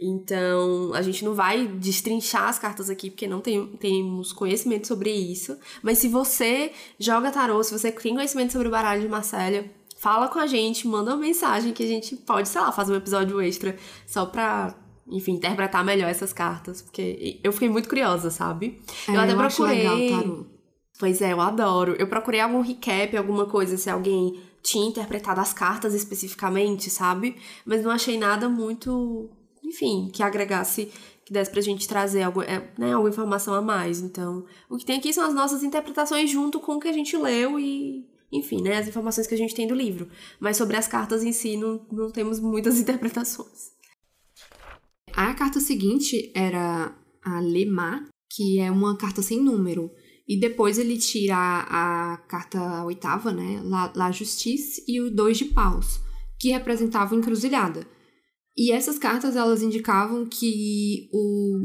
[0.00, 5.10] Então, a gente não vai destrinchar as cartas aqui, porque não tem, temos conhecimento sobre
[5.10, 5.58] isso.
[5.82, 10.28] Mas se você joga tarô, se você tem conhecimento sobre o baralho de Marcélia, fala
[10.28, 13.38] com a gente, manda uma mensagem que a gente pode, sei lá, fazer um episódio
[13.42, 13.76] extra
[14.06, 14.74] só pra,
[15.08, 16.82] enfim, interpretar melhor essas cartas.
[16.82, 18.80] Porque eu fiquei muito curiosa, sabe?
[19.08, 19.88] É, eu até acho procurei.
[19.88, 20.46] legal tarô.
[20.98, 21.94] Pois é, eu adoro.
[21.98, 27.36] Eu procurei algum recap, alguma coisa, se alguém tinha interpretado as cartas especificamente, sabe?
[27.64, 29.30] Mas não achei nada muito,
[29.62, 30.90] enfim, que agregasse,
[31.24, 34.00] que desse pra gente trazer algum, é, né, alguma informação a mais.
[34.00, 37.16] Então, o que tem aqui são as nossas interpretações junto com o que a gente
[37.16, 40.08] leu e, enfim, né, as informações que a gente tem do livro.
[40.40, 43.75] Mas sobre as cartas em si, não, não temos muitas interpretações.
[45.16, 49.90] A carta seguinte era a Lemá, que é uma carta sem número.
[50.28, 53.62] E depois ele tira a, carta oitava, né?
[53.64, 56.00] La, La Justice e o dois de paus,
[56.38, 57.86] que representavam encruzilhada.
[58.54, 61.62] E essas cartas, elas indicavam que o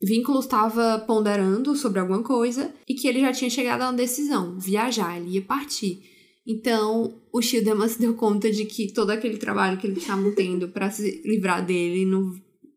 [0.00, 4.56] vínculo estava ponderando sobre alguma coisa e que ele já tinha chegado a uma decisão,
[4.60, 6.04] viajar, ele ia partir.
[6.46, 10.68] Então, o Shildema se deu conta de que todo aquele trabalho que eles estavam tendo
[10.68, 12.32] para se livrar dele não,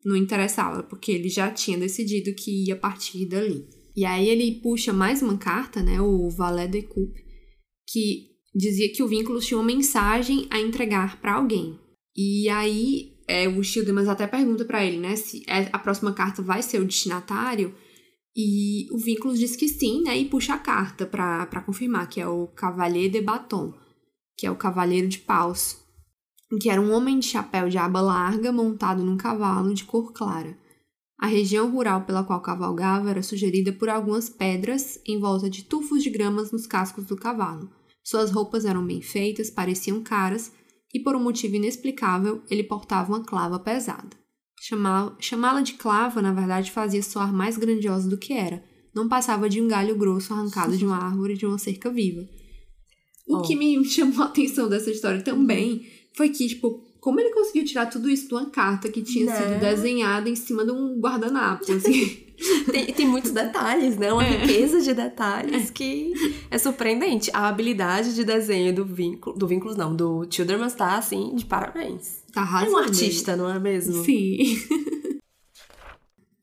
[0.06, 3.68] não interessava, porque ele já tinha decidido que ia partir dali.
[3.96, 7.24] E aí ele puxa mais uma carta, né, o Valet de Coupe,
[7.90, 11.80] que dizia que o vínculo tinha uma mensagem a entregar para alguém.
[12.16, 16.42] E aí é, o Shildemas até pergunta para ele, né, se é- a próxima carta
[16.42, 17.74] vai ser o destinatário.
[18.36, 22.28] E o vínculo diz que sim, né, e puxa a carta para confirmar, que é
[22.28, 23.74] o Cavalier de Baton,
[24.38, 25.78] que é o Cavaleiro de Paus,
[26.60, 30.58] que era um homem de chapéu de aba larga montado num cavalo de cor clara.
[31.18, 36.04] A região rural pela qual cavalgava era sugerida por algumas pedras em volta de tufos
[36.04, 37.70] de gramas nos cascos do cavalo.
[38.04, 40.52] Suas roupas eram bem feitas, pareciam caras,
[40.94, 44.10] e por um motivo inexplicável ele portava uma clava pesada.
[44.62, 48.64] Chamá- Chamá-la de clava, na verdade, fazia soar mais grandiosa do que era.
[48.94, 52.22] Não passava de um galho grosso arrancado de uma árvore de uma cerca viva.
[53.28, 53.42] O Oh.
[53.42, 55.86] que me chamou a atenção dessa história também
[56.16, 59.36] foi que, tipo, como ele conseguiu tirar tudo isso de uma carta que tinha Né?
[59.38, 62.24] sido desenhada em cima de um guardanapo, assim.
[62.70, 64.12] Tem, tem muitos detalhes, né?
[64.12, 66.12] Uma riqueza de detalhes que
[66.52, 67.32] é surpreendente.
[67.34, 72.24] A habilidade de desenho do vínculo, do vínculos não, do Childerman tá assim, de parabéns.
[72.34, 72.74] tá É arrasando.
[72.74, 74.04] um artista, não é mesmo?
[74.04, 74.38] Sim.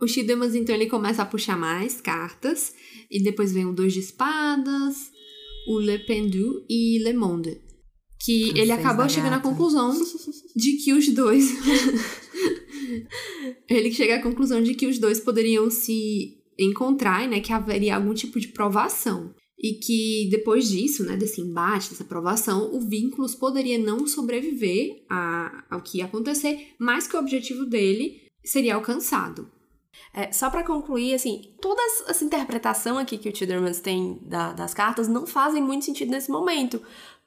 [0.00, 2.74] O Shidemas, então, ele começa a puxar mais cartas.
[3.10, 4.96] E depois vem o Dois de Espadas,
[5.68, 7.60] o Le Pendu e Le Monde.
[8.24, 9.92] Que ele acabou da chegando à conclusão
[10.54, 11.50] de que os dois.
[13.68, 17.40] ele chega à conclusão de que os dois poderiam se encontrar, né?
[17.40, 19.34] Que haveria algum tipo de provação.
[19.58, 25.64] E que depois disso, né, desse embate, dessa provação, o Vínculos poderia não sobreviver a,
[25.70, 29.48] ao que ia acontecer, mas que o objetivo dele seria alcançado.
[30.14, 34.74] É, só pra concluir, assim, toda essa interpretação aqui que o Tildermans tem da- das
[34.74, 36.82] cartas não fazem muito sentido nesse momento,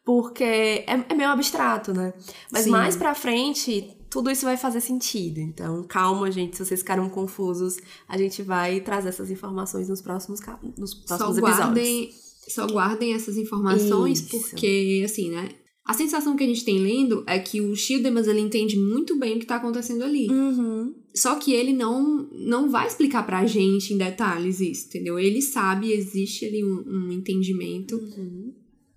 [0.05, 2.13] porque é, é meio abstrato, né?
[2.51, 2.69] Mas Sim.
[2.69, 5.39] mais pra frente, tudo isso vai fazer sentido.
[5.39, 7.77] Então, calma, gente, se vocês ficaram confusos,
[8.07, 10.39] a gente vai trazer essas informações nos próximos,
[10.77, 11.57] nos Só próximos episódios.
[11.57, 12.09] guardem,
[12.47, 14.29] só guardem essas informações, Isso.
[14.29, 15.49] porque, assim, né?
[15.87, 19.37] A sensação que a gente tem lendo é que o Shildemas, ele entende muito bem
[19.37, 20.27] o que tá acontecendo ali.
[20.31, 20.95] Uhum.
[21.15, 25.19] Só que ele não, não vai explicar pra gente em detalhes isso, entendeu?
[25.19, 28.53] Ele sabe, existe ali um, um entendimento, Uhum.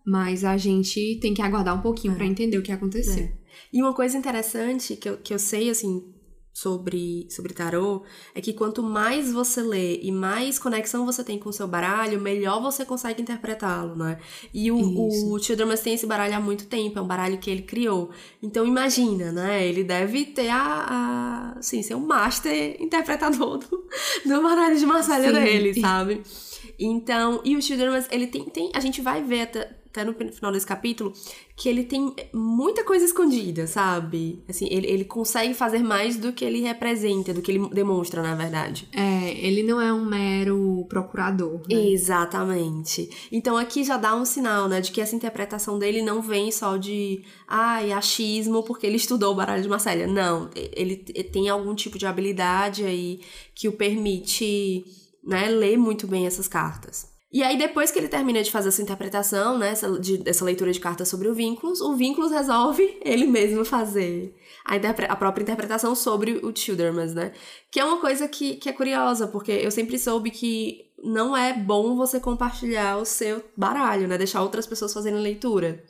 [0.09, 3.25] Mas a gente tem que aguardar um pouquinho pra entender o que aconteceu.
[3.25, 3.33] É.
[3.71, 6.03] E uma coisa interessante que eu, que eu sei, assim,
[6.51, 8.03] sobre, sobre tarô,
[8.35, 12.19] é que quanto mais você lê e mais conexão você tem com o seu baralho,
[12.19, 14.19] melhor você consegue interpretá-lo, né?
[14.53, 15.35] E o, Isso.
[15.35, 18.11] o Childress tem esse baralho há muito tempo, é um baralho que ele criou.
[18.43, 19.65] Então imagina, né?
[19.67, 23.87] Ele deve ter a, a assim, ser um master interpretador do,
[24.25, 26.23] do baralho de Marcelo dele, sabe?
[26.79, 28.71] Então, e o Childress, ele tem, tem.
[28.75, 31.13] A gente vai ver até, até no final desse capítulo
[31.57, 34.45] que ele tem muita coisa escondida, sabe?
[34.49, 38.35] Assim, ele, ele consegue fazer mais do que ele representa, do que ele demonstra, na
[38.35, 38.89] verdade.
[38.93, 41.89] É, ele não é um mero procurador, né?
[41.89, 43.11] Exatamente.
[43.33, 46.77] Então aqui já dá um sinal, né, de que essa interpretação dele não vem só
[46.77, 50.07] de, ai, achismo porque ele estudou o baralho de Marcélia.
[50.07, 53.21] Não, ele tem algum tipo de habilidade aí
[53.53, 54.85] que o permite,
[55.25, 57.07] né, ler muito bem essas cartas.
[57.31, 60.73] E aí, depois que ele termina de fazer essa interpretação, né, essa, de- essa leitura
[60.73, 64.75] de cartas sobre o Vínculos, o Vínculos resolve ele mesmo fazer a,
[65.13, 67.33] a própria interpretação sobre o Childermas, né?
[67.71, 71.53] Que é uma coisa que, que é curiosa, porque eu sempre soube que não é
[71.53, 74.17] bom você compartilhar o seu baralho, né?
[74.17, 75.85] Deixar outras pessoas fazerem leitura.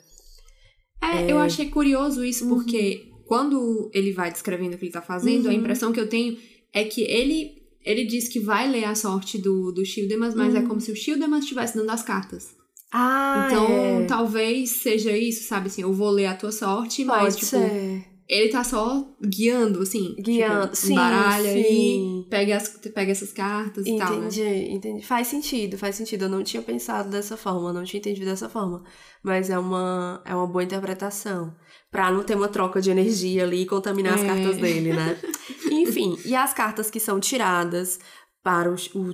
[1.01, 5.47] É, eu achei curioso isso, porque quando ele vai descrevendo o que ele tá fazendo,
[5.47, 5.57] a Uhum.
[5.57, 6.37] impressão que eu tenho
[6.73, 7.58] é que ele,
[7.89, 10.95] ele diz que vai ler a sorte do, do Shildemas, mas é como se o
[10.95, 12.55] Shildemas estivesse dando as cartas.
[12.91, 14.05] Ah, então, é.
[14.05, 18.05] talvez seja isso, sabe assim, eu vou ler a tua sorte, mas, Pode tipo, ser.
[18.27, 20.15] ele tá só guiando, assim.
[20.19, 22.27] Guiando, tipo, sim, Baralha sim.
[22.29, 24.27] pega, as, pega essas cartas e tal, né?
[24.27, 25.03] Entendi, entendi.
[25.03, 26.25] Faz sentido, faz sentido.
[26.25, 28.83] Eu não tinha pensado dessa forma, não tinha entendido dessa forma.
[29.23, 31.55] Mas é uma, é uma boa interpretação.
[31.91, 34.27] Pra não ter uma troca de energia ali e contaminar as É.
[34.27, 35.19] cartas dele, né?
[35.71, 37.99] Enfim, e as cartas que são tiradas
[38.43, 39.13] para o, o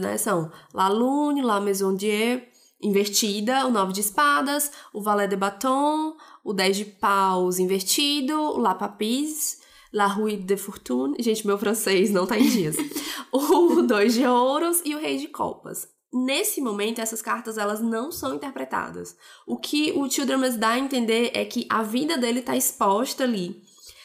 [0.00, 0.16] né?
[0.16, 2.40] São La Lune, La Maison Dieu,
[2.80, 8.58] invertida, o Nove de Espadas, o Valet de Baton, o Dez de Paus invertido, o
[8.58, 9.58] La Papis,
[9.92, 11.16] La Rue de Fortune.
[11.18, 12.76] Gente, meu francês não tá em dias.
[13.32, 15.88] o Dois de Ouros e o Rei de Copas.
[16.16, 19.16] Nesse momento, essas cartas elas não são interpretadas.
[19.44, 23.60] O que o Childermas dá a entender é que a vida dele tá exposta ali.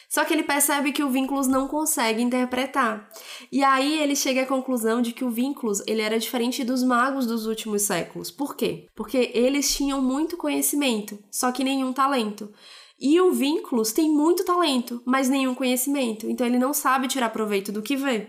[0.08, 3.08] Só que ele percebe que o Vínculos não consegue interpretar.
[3.52, 7.26] E aí ele chega à conclusão de que o Vínculos ele era diferente dos magos
[7.26, 8.28] dos últimos séculos.
[8.28, 8.88] Por quê?
[8.96, 12.52] Porque eles tinham muito conhecimento, só que nenhum talento.
[12.98, 16.28] E o Vínculos tem muito talento, mas nenhum conhecimento.
[16.28, 18.26] Então ele não sabe tirar proveito do que vê.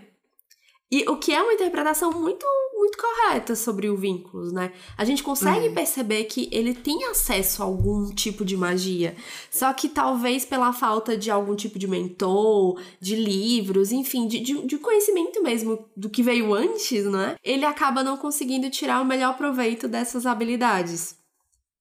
[0.88, 2.46] E o que é uma interpretação muito
[2.92, 4.72] muito correta sobre o Vínculos, né?
[4.96, 5.70] A gente consegue É.
[5.70, 9.16] perceber que ele tem acesso a algum tipo de magia,
[9.50, 14.66] só que talvez pela falta de algum tipo de mentor, de livros, enfim, de, de,
[14.66, 17.36] de conhecimento mesmo do que veio antes, né?
[17.42, 21.16] Ele acaba não conseguindo tirar o melhor proveito dessas habilidades.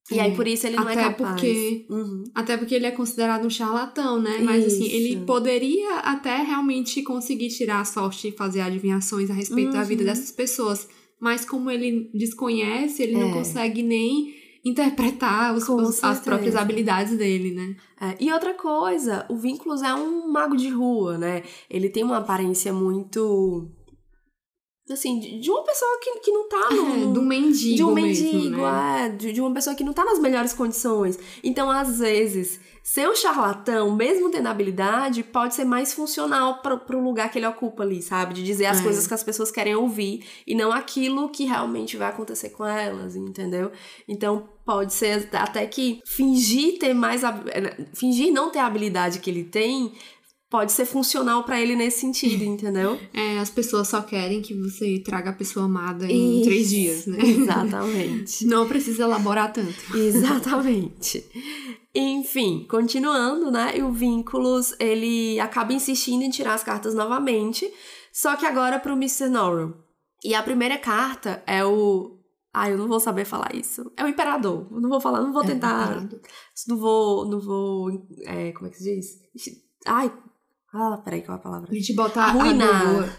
[0.10, 1.32] E aí É, por isso ele não até é capaz.
[1.36, 2.24] porque- Uhum.
[2.36, 4.40] Até porque ele é considerado um charlatão, né?
[4.44, 4.96] Mas assim, Isso.
[4.96, 10.02] ele poderia até realmente conseguir tirar a sorte e fazer adivinhações a respeito da vida
[10.02, 10.08] Uhum.
[10.10, 10.88] dessas pessoas.
[11.22, 13.34] Mas como ele desconhece, ele não É.
[13.34, 14.34] consegue nem
[14.66, 17.76] interpretar os- os- as próprias habilidades dele, né?
[18.00, 21.44] É, e outra coisa, o Vínculos é um mago de rua, né?
[21.70, 23.70] Ele tem uma aparência muito.
[24.90, 26.82] Assim, de, uma pessoa que, que não tá no.
[26.94, 29.06] É, no- de um mendigo de um mesmo, mendigo, né?
[29.06, 31.18] é, de, de uma pessoa que não tá nas melhores condições.
[31.44, 37.02] Então, às vezes, ser um charlatão, mesmo tendo habilidade, pode ser mais funcional pro, pro
[37.04, 38.34] lugar que ele ocupa ali, sabe?
[38.34, 38.84] De dizer as É.
[38.84, 43.16] coisas que as pessoas querem ouvir e não aquilo que realmente vai acontecer com elas,
[43.16, 43.72] entendeu?
[44.08, 47.24] Então, pode ser até que fingir ter mais.
[47.24, 49.94] eh, Fingir não ter a habilidade que ele tem
[50.52, 53.00] pode ser funcional para ele nesse sentido, entendeu?
[53.14, 57.06] É, as pessoas só querem que você traga a pessoa amada em Isso, três dias,
[57.08, 57.18] né?
[57.24, 58.46] Exatamente.
[58.46, 59.98] Não precisa elaborar tanto.
[59.98, 61.26] Exatamente.
[61.96, 63.78] Enfim, continuando, né?
[63.78, 67.72] E o Vínculos, ele acaba insistindo em tirar as cartas novamente,
[68.12, 69.30] só que agora pro Mr.
[69.30, 69.74] Norrell.
[70.22, 72.18] E a primeira carta é o
[72.54, 73.90] ah, eu não vou saber falar isso.
[73.96, 74.68] É o imperador.
[74.70, 76.06] Eu não vou falar, não vou é tentar.
[76.68, 77.26] Não vou.
[77.26, 78.06] Não vou.
[78.26, 79.22] É, como é que se diz?
[79.86, 80.12] Ai,
[80.74, 81.70] ah, peraí, qual é a palavra?
[81.70, 82.70] A gente bota Arruinar.
[82.70, 83.10] a Google.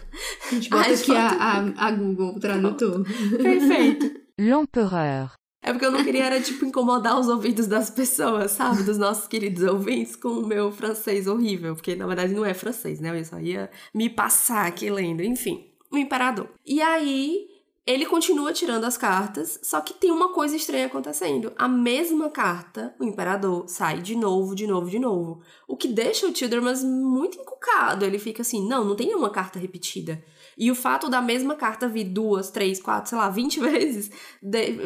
[0.45, 3.03] A gente bota Ai, aqui a, a, a, Google Tradutor.
[3.37, 4.11] Perfeito.
[4.39, 5.31] L'Empereur.
[5.61, 8.83] É porque eu não queria era, tipo, incomodar os ouvidos das pessoas, sabe?
[8.83, 11.75] Dos nossos queridos ouvintes com o meu francês horrível.
[11.75, 13.17] Porque, na verdade, não é francês, né?
[13.17, 15.21] Eu só ia me passar aqui lendo.
[15.23, 16.49] Enfim, o imperador.
[16.65, 17.47] E aí,
[17.85, 21.51] ele continua tirando as cartas, só que tem uma coisa estranha acontecendo.
[21.57, 25.41] A mesma carta, o imperador, sai de novo, de novo, de novo.
[25.67, 28.05] O que deixa o Tildermas muito encucado.
[28.05, 30.23] Ele fica assim: não, não tem nenhuma carta repetida.
[30.57, 34.09] E o fato da mesma carta vir duas, três, quatro, sei lá, vinte vezes,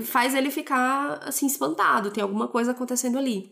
[0.05, 2.09] faz ele ficar assim espantado.
[2.09, 3.51] Tem alguma coisa acontecendo ali.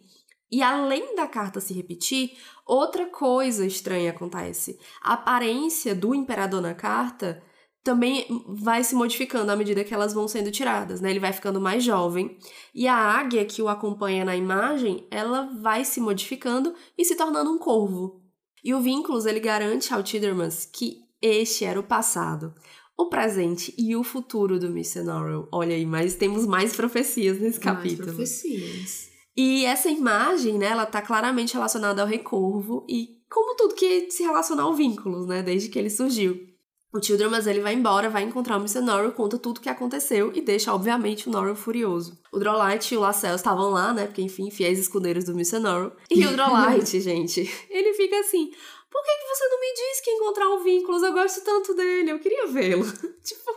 [0.51, 2.31] E além da carta se repetir,
[2.65, 4.79] outra coisa estranha acontece.
[5.03, 7.43] A aparência do imperador na carta
[7.85, 11.11] também vai se modificando à medida que elas vão sendo tiradas, né?
[11.11, 12.35] Ele vai ficando mais jovem
[12.73, 17.51] e a águia que o acompanha na imagem, ela vai se modificando e se tornando
[17.51, 18.23] um corvo.
[18.63, 22.55] E o Vínculos, ele garante ao Tidermans que este era o passado,
[22.97, 25.03] o presente e o futuro do Mr.
[25.03, 25.47] Norrell.
[25.51, 28.07] Olha aí, mas temos mais profecias nesse capítulo.
[28.07, 29.09] Mais profecias.
[29.37, 34.23] E essa imagem, né, ela tá claramente relacionada ao Recorvo e como tudo que se
[34.23, 36.54] relaciona ao Vínculos, né, desde que ele surgiu.
[36.95, 38.79] O Childress ele vai embora, vai encontrar o Mr.
[38.79, 42.17] Norrell, conta tudo o que aconteceu e deixa, obviamente, o Norrell furioso.
[42.31, 44.05] O Drolight e o Lacelle estavam lá, né?
[44.05, 45.59] Porque, enfim, fiéis escudeiros do Mr.
[45.59, 45.91] Norrell.
[46.09, 48.49] E o Drolight, gente, ele fica assim:
[48.89, 51.03] por que, que você não me disse que encontrar o Vínculos?
[51.03, 52.85] Eu gosto tanto dele, eu queria vê-lo.
[53.21, 53.51] tipo,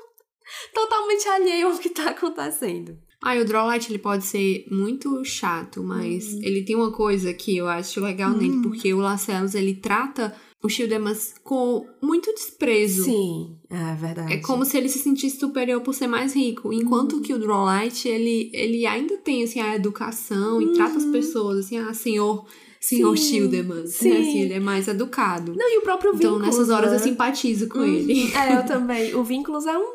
[0.74, 2.98] totalmente alheio ao que tá acontecendo.
[3.22, 6.40] Ah, o Drawlight ele pode ser muito chato, mas uhum.
[6.42, 8.38] ele tem uma coisa que eu acho legal uhum.
[8.38, 13.04] nele, porque o Lacellos ele trata o Shildemas com muito desprezo.
[13.04, 14.32] Sim, é verdade.
[14.32, 16.72] É como se ele se sentisse superior por ser mais rico.
[16.72, 17.22] Enquanto uhum.
[17.22, 20.62] que o Drawlight, ele, ele ainda tem, assim, a educação uhum.
[20.62, 22.46] e trata as pessoas, assim, ah, senhor...
[22.80, 23.82] Senhor Shildeman, né?
[23.82, 25.52] Assim, ele é mais educado.
[25.56, 26.96] Não, e o próprio Vínculos, Então, nessas horas, né?
[26.96, 27.84] eu simpatizo com uhum.
[27.84, 28.32] ele.
[28.32, 29.16] É, eu também.
[29.16, 29.94] O Vínculos é um,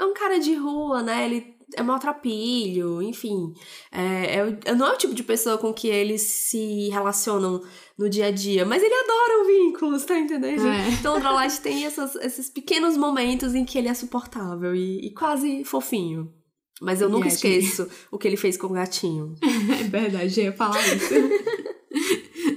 [0.00, 1.26] é um cara de rua, né?
[1.26, 3.52] Ele é maltrapilho, enfim.
[3.92, 7.62] É, é, não é o tipo de pessoa com que eles se relacionam
[7.96, 10.66] no dia a dia, mas ele adora o vínculos, tá entendendo?
[10.66, 10.88] É.
[10.90, 15.10] Então o Drolight tem essas, esses pequenos momentos em que ele é suportável e, e
[15.12, 16.32] quase fofinho.
[16.80, 17.96] Mas eu nunca é, esqueço gente...
[18.10, 19.34] o que ele fez com o gatinho.
[19.80, 21.14] É verdade, eu ia falar isso.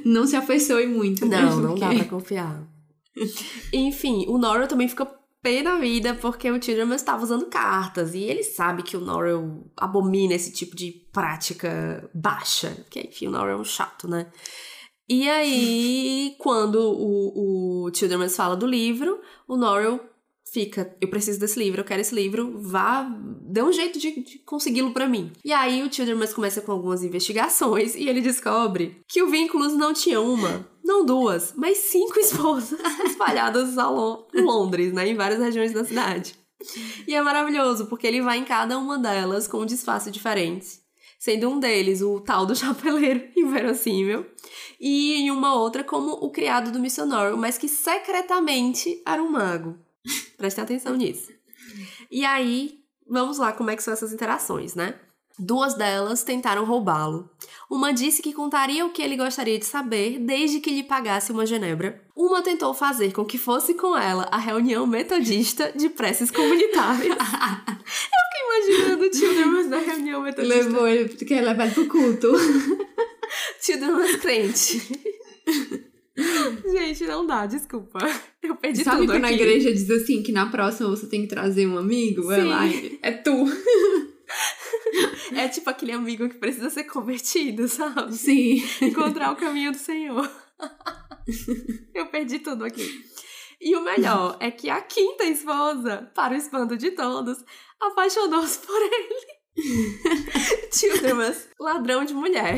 [0.06, 1.26] não se afeiçoe muito.
[1.26, 1.42] Né?
[1.42, 2.68] Não, não dá pra confiar.
[3.74, 5.06] Enfim, o Nora também fica
[5.42, 9.72] pé da vida porque o Tillerman estava usando cartas e ele sabe que o Norrell
[9.76, 12.72] abomina esse tipo de prática baixa.
[12.84, 14.32] Porque, enfim, o Norrell é um chato, né?
[15.10, 20.11] E aí, quando o, o fala do livro, o Norrell
[20.52, 23.04] fica, eu preciso desse livro, eu quero esse livro, vá,
[23.42, 25.32] dê um jeito de, de consegui-lo para mim.
[25.46, 29.94] E aí o Childress começa com algumas investigações e ele descobre que o Vínculos não
[29.94, 32.78] tinha uma, não duas, mas cinco esposas
[33.08, 33.76] espalhadas
[34.34, 36.36] em Londres, né, em várias regiões da cidade.
[37.08, 40.82] E é maravilhoso, porque ele vai em cada uma delas com um disfarce diferente
[41.18, 44.26] sendo um deles o tal do chapeleiro inverossímil,
[44.80, 49.78] e em uma outra como o criado do missionário, mas que secretamente era um mago.
[50.38, 51.32] Prestem atenção nisso.
[52.10, 54.96] E aí, vamos lá como é que são essas interações, né?
[55.40, 57.30] Duas delas tentaram roubá-lo.
[57.70, 61.46] Uma disse que contaria o que ele gostaria de saber desde que lhe pagasse uma
[61.46, 62.00] genebra.
[62.16, 67.16] Uma tentou fazer com que fosse com ela a reunião metodista de preces comunitárias.
[67.18, 70.56] Eu fiquei imaginando o Children's na reunião metodista.
[70.56, 72.32] Levou ele, quer levar ele pro culto.
[73.62, 75.82] Children's crente.
[76.72, 78.00] Gente, não dá, desculpa.
[78.42, 79.34] Eu perdi Sabe tudo quando aqui.
[79.34, 82.24] a igreja diz assim que na próxima você tem que trazer um amigo?
[82.24, 82.40] Sim.
[82.40, 82.64] É lá,
[83.02, 83.46] é tu.
[85.34, 88.14] É tipo aquele amigo que precisa ser convertido, sabe?
[88.14, 88.62] Sim.
[88.82, 90.30] Encontrar o caminho do Senhor.
[91.94, 92.86] Eu perdi tudo aqui.
[93.62, 97.38] E o melhor é que a quinta esposa, para o espanto de todos,
[97.80, 99.42] apaixonou-se por ele.
[100.74, 102.58] Childress, ladrão de mulher.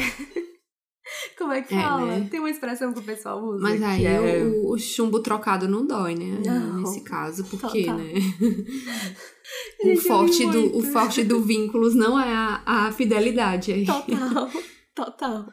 [1.37, 2.05] Como é que é, fala?
[2.05, 2.27] Né?
[2.29, 3.61] Tem uma expressão que o pessoal usa.
[3.61, 4.43] Mas aí é...
[4.43, 6.41] o, o, chumbo trocado não dói, né?
[6.45, 7.97] Não, Nesse caso, porque, total.
[7.97, 8.13] né?
[9.83, 13.85] Gente, o, forte do, o forte do vínculos não é a, a fidelidade aí.
[13.85, 14.49] Total,
[14.95, 15.45] total.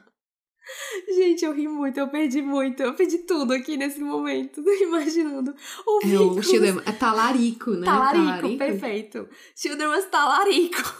[1.08, 5.54] Gente, eu ri muito, eu perdi muito, eu perdi tudo aqui nesse momento, imaginando.
[5.86, 6.84] O É o Childerman.
[6.86, 7.84] É talarico, né?
[7.84, 9.28] Talarico, perfeito.
[9.56, 10.94] Children's talarico.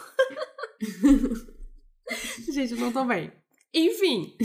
[2.51, 3.31] Gente, eu não tô bem.
[3.73, 4.35] Enfim,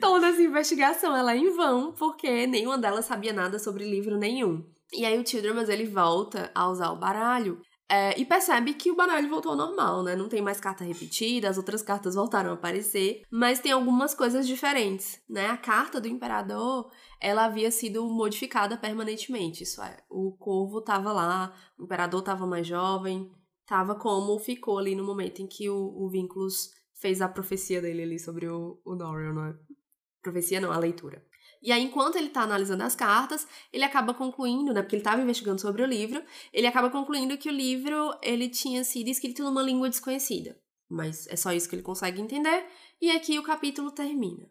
[0.00, 4.64] toda essa investigação ela é em vão, porque nenhuma delas sabia nada sobre livro nenhum.
[4.92, 8.96] E aí o Childress, ele volta a usar o baralho é, e percebe que o
[8.96, 10.16] baralho voltou ao normal, né?
[10.16, 14.46] Não tem mais carta repetida, as outras cartas voltaram a aparecer, mas tem algumas coisas
[14.46, 15.48] diferentes, né?
[15.48, 16.90] A carta do imperador,
[17.20, 22.66] ela havia sido modificada permanentemente, isso é, o corvo tava lá, o imperador tava mais
[22.66, 23.30] jovem,
[23.66, 26.70] tava como ficou ali no momento em que o, o Vinculus
[27.02, 29.54] fez a profecia dele ali sobre o, o Dorian, não é?
[30.22, 31.26] Profecia não, a leitura.
[31.60, 34.82] E aí, enquanto ele tá analisando as cartas, ele acaba concluindo, né?
[34.82, 36.22] Porque ele tava investigando sobre o livro,
[36.52, 40.56] ele acaba concluindo que o livro, ele tinha sido escrito numa língua desconhecida.
[40.88, 42.66] Mas é só isso que ele consegue entender,
[43.00, 44.48] e aqui o capítulo termina.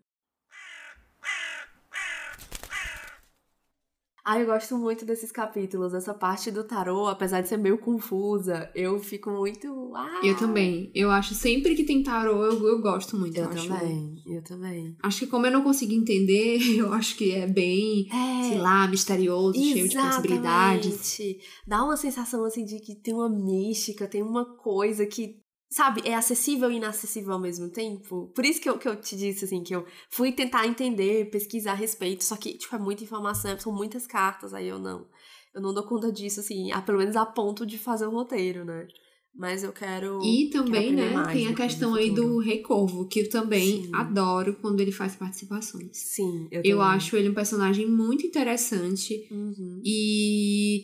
[4.23, 8.69] Ah, eu gosto muito desses capítulos, essa parte do tarô, apesar de ser meio confusa,
[8.75, 9.91] eu fico muito.
[9.95, 10.91] Ah, Eu também.
[10.93, 13.35] Eu acho sempre que tem tarô, eu, eu gosto muito.
[13.35, 13.67] Eu acho.
[13.67, 14.95] também, eu também.
[15.01, 18.87] Acho que como eu não consigo entender, eu acho que é bem, É, sei lá,
[18.87, 20.87] misterioso, cheio de possibilidades.
[21.19, 21.39] Exatamente.
[21.65, 25.40] Dá uma sensação assim de que tem uma mística, tem uma coisa que,
[25.71, 28.31] sabe, é acessível e inacessível ao mesmo tempo.
[28.35, 31.71] Por isso que eu, que eu te disse assim, que eu fui tentar entender, pesquisar
[31.71, 35.07] a respeito, só que, tipo, é muita informação, são muitas cartas, aí eu não.
[35.53, 38.63] Eu não dou conta disso, assim, a, pelo menos a ponto de fazer o roteiro,
[38.63, 38.87] né?
[39.33, 40.19] Mas eu quero.
[40.21, 43.91] E também, aprender né, tem a questão aí do Rei Corvo, que eu também Sim.
[43.93, 45.89] adoro quando ele faz participações.
[45.93, 49.81] Sim, eu, Eu acho ele um personagem muito interessante Uhum.
[49.85, 50.83] e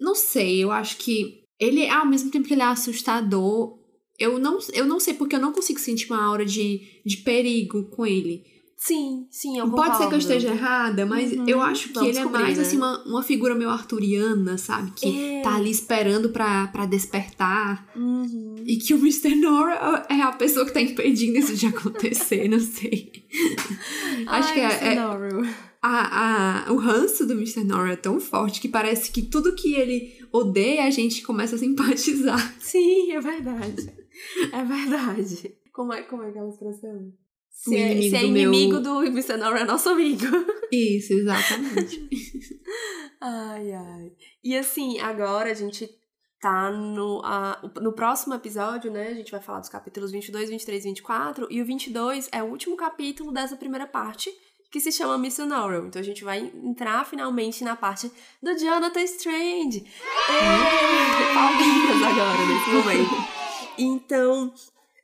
[0.00, 3.78] não sei, eu acho que ele ao mesmo tempo que ele é assustador,
[4.18, 7.84] eu não, eu não sei porque eu não consigo sentir uma aura de, de perigo
[7.84, 8.44] com ele.
[8.76, 12.18] Sim, sim, eu Pode ser que eu esteja errada, mas Uhum, eu acho que ele
[12.18, 12.64] é mais né?
[12.64, 14.90] assim uma, uma figura meio arturiana, sabe?
[14.96, 15.06] Que
[15.36, 15.42] É.
[15.42, 17.88] tá ali esperando pra, pra despertar.
[17.94, 18.56] Uhum.
[18.66, 19.36] E que o Mr.
[19.36, 23.12] Nora é a pessoa que tá impedindo isso de acontecer, não sei.
[24.26, 25.46] Acho Ai, que é, Mr.
[25.48, 27.62] é- a, a, o ranço do Mr.
[27.64, 31.58] Nora é tão forte que parece que tudo que ele odeia a gente começa a
[31.58, 32.54] simpatizar.
[32.58, 33.92] Sim, é verdade.
[34.52, 35.54] É verdade.
[35.72, 37.12] Como é, como é aquela expressão?
[37.50, 39.02] Se O é, inimigo se é do meu- do
[39.56, 40.24] é nosso amigo.
[40.72, 42.08] Isso, exatamente.
[43.20, 44.10] Ai, ai.
[44.42, 45.88] E assim, agora a gente
[46.40, 49.08] tá no, a, no próximo episódio, né?
[49.08, 51.46] A gente vai falar dos capítulos 22, 23 e 24.
[51.48, 54.28] E o 22 é o último capítulo dessa primeira parte,
[54.72, 55.44] que se chama Mr.
[55.44, 55.86] Norrell.
[55.86, 58.10] Então a gente vai entrar finalmente na parte
[58.42, 59.84] do Jonathan Strange.
[59.84, 63.41] Ê, Palminhas agora, nesse momento.
[63.78, 64.52] Então,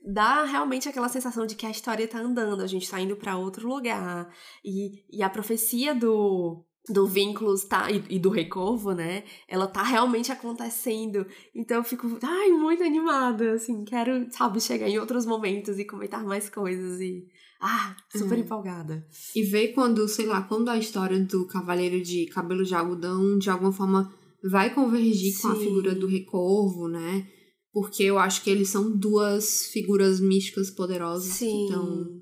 [0.05, 3.37] dá realmente aquela sensação de que a história tá andando, a gente tá indo pra
[3.37, 4.33] outro lugar.
[4.65, 9.25] E, e a profecia do, do Vínculos tá, e, e do Recorvo, né?
[9.47, 11.27] Ela tá realmente acontecendo.
[11.55, 16.25] Então eu fico, ai, muito animada, assim, quero, sabe, chegar em outros momentos e comentar
[16.25, 17.27] mais coisas e.
[17.61, 18.43] Ah, super Hum.
[18.43, 19.05] empolgada.
[19.35, 23.51] E ver quando, sei lá, quando a história do Cavaleiro de Cabelo de Algodão, de
[23.51, 24.15] alguma forma,
[24.49, 25.65] vai convergir com a Sim.
[25.65, 27.27] figura do Recorvo, né?
[27.73, 31.65] Porque eu acho que eles são duas figuras místicas poderosas que Sim.
[31.65, 32.21] estão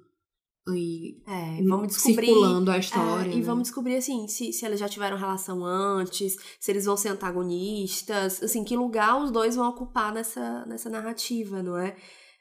[0.69, 2.27] aí É, vamos descobrir.
[2.27, 3.31] circulando a história.
[3.31, 3.43] É, e né?
[3.43, 8.43] vamos descobrir, assim, se, se eles já tiveram relação antes, se eles vão ser antagonistas,
[8.43, 11.97] assim, que lugar os dois vão ocupar nessa, nessa narrativa, não é?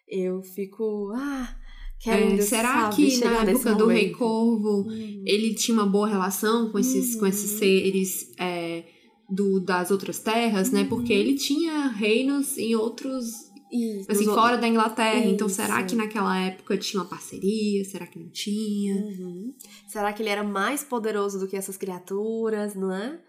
[0.07, 1.55] Eu fico, ah,
[1.99, 4.11] quero É, será que na época do Rei.
[4.11, 5.23] Corvo Uhum.
[5.25, 7.19] ele tinha uma boa relação com esses, Uhum.
[7.21, 8.85] com esses seres é,
[9.29, 10.83] do, das outras terras, né?
[10.85, 11.19] Porque Uhum.
[11.19, 13.45] ele tinha reinos em outros.
[13.71, 15.25] Isso, Assim, fora da Inglaterra.
[15.25, 15.89] Então, será Isso.
[15.89, 17.83] que naquela época tinha uma parceria?
[17.83, 18.95] Será que não tinha?
[18.95, 19.53] Uhum.
[19.87, 23.19] Será que ele era mais poderoso do que essas criaturas, não é?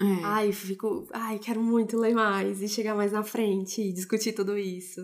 [0.00, 0.24] É.
[0.24, 1.06] Ai, fico.
[1.12, 5.00] Ai, quero muito ler mais e chegar mais na frente e discutir tudo isso.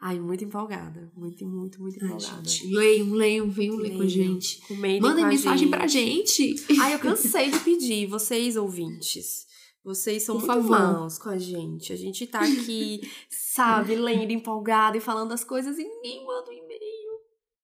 [0.00, 1.10] Ai, muito empolgada.
[1.16, 2.48] Muito, muito, muito Ai, empolgada.
[2.48, 4.60] gente, leiam, leiam, venham ler com a gente.
[4.68, 5.70] Comentem Mandem mensagem gente.
[5.70, 6.54] pra gente.
[6.80, 9.46] Ai, eu cansei de pedir, vocês ouvintes.
[9.84, 11.92] Vocês são muito maus com a gente.
[11.92, 13.00] A gente tá aqui,
[13.30, 17.10] sabe, lendo empolgada e falando as coisas e ninguém manda um e-mail.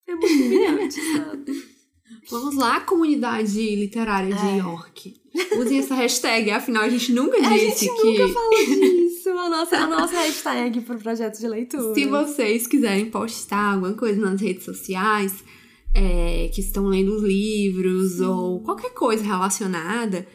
[0.08, 1.76] É muito humilhante, sabe?
[2.30, 4.56] Vamos lá, comunidade literária de É.
[4.58, 5.14] York.
[5.58, 8.18] Usem essa hashtag, afinal a gente nunca A disse gente que.
[8.18, 9.28] nunca falou disso.
[9.28, 11.94] A nossa, a nossa hashtag pro projeto de leitura.
[11.94, 15.44] Se vocês quiserem postar alguma coisa nas redes sociais,
[15.94, 20.26] é, que estão lendo os livros ou qualquer coisa relacionada,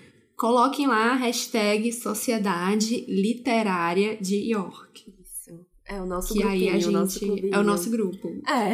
[0.41, 5.13] coloquem lá a hashtag Sociedade Literária de York.
[5.21, 5.51] Isso.
[5.85, 7.53] É o nosso Que aí a o gente.
[7.53, 8.27] É o nosso grupo.
[8.47, 8.73] É.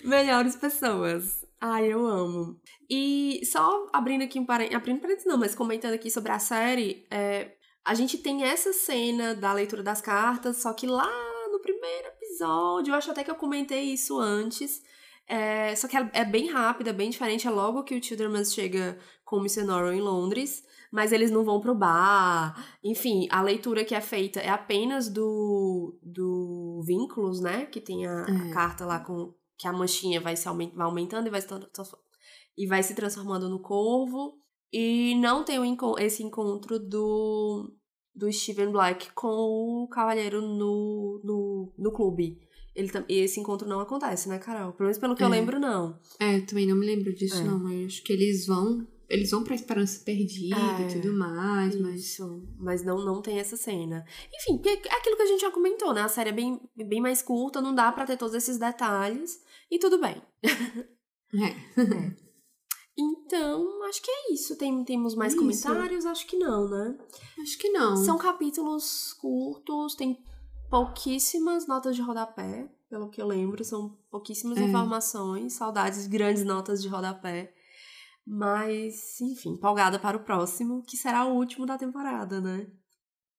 [0.08, 1.44] Melhores pessoas.
[1.60, 2.58] Ai, eu amo.
[2.88, 7.06] E só abrindo aqui um parênteses, abrindo parênteses não, mas comentando aqui sobre a série,
[7.10, 7.52] é,
[7.84, 11.06] a gente tem essa cena da leitura das cartas, só que lá
[11.52, 14.82] no primeiro episódio, eu acho até que eu comentei isso antes,
[15.26, 18.98] é, só que é, é bem rápida, bem diferente, é logo que o Childerman chega
[19.24, 19.64] com o Mr.
[19.64, 20.62] Norrell em Londres,
[20.92, 22.54] mas eles não vão pro bar.
[22.82, 27.66] Enfim, a leitura que é feita é apenas do, do Vínculos, né?
[27.66, 28.50] Que tem a, é.
[28.50, 31.48] a carta lá com que a manchinha vai se aument, vai aumentando e vai se,
[32.56, 34.38] e vai se transformando no corvo.
[34.72, 37.72] E não tem o, esse encontro do,
[38.14, 42.40] do Steven Black com o Cavalheiro no, no, no clube.
[42.74, 44.72] Ele, esse encontro não acontece, né, Carol?
[44.72, 45.26] Pelo menos pelo que é.
[45.26, 45.98] eu lembro, não.
[46.18, 47.44] É, também não me lembro disso, é.
[47.44, 47.58] não.
[47.58, 48.86] Mas acho que eles vão.
[49.08, 51.82] Eles vão pra Esperança Perdida é, e tudo mais, isso.
[51.82, 52.18] mas.
[52.58, 54.04] Mas não, não tem essa cena.
[54.34, 56.00] Enfim, é aquilo que a gente já comentou, né?
[56.00, 59.38] A série é bem, bem mais curta, não dá para ter todos esses detalhes.
[59.70, 60.20] E tudo bem.
[61.36, 61.48] É.
[61.80, 62.24] é.
[62.96, 64.56] Então, acho que é isso.
[64.56, 65.42] Tem, temos mais isso.
[65.42, 66.06] comentários?
[66.06, 66.96] Acho que não, né?
[67.40, 67.96] Acho que não.
[67.96, 70.16] São capítulos curtos, tem
[70.74, 73.64] pouquíssimas notas de rodapé, pelo que eu lembro.
[73.64, 74.62] São pouquíssimas é.
[74.62, 77.54] informações, saudades, grandes notas de rodapé.
[78.26, 82.66] Mas, enfim, empolgada para o próximo, que será o último da temporada, né?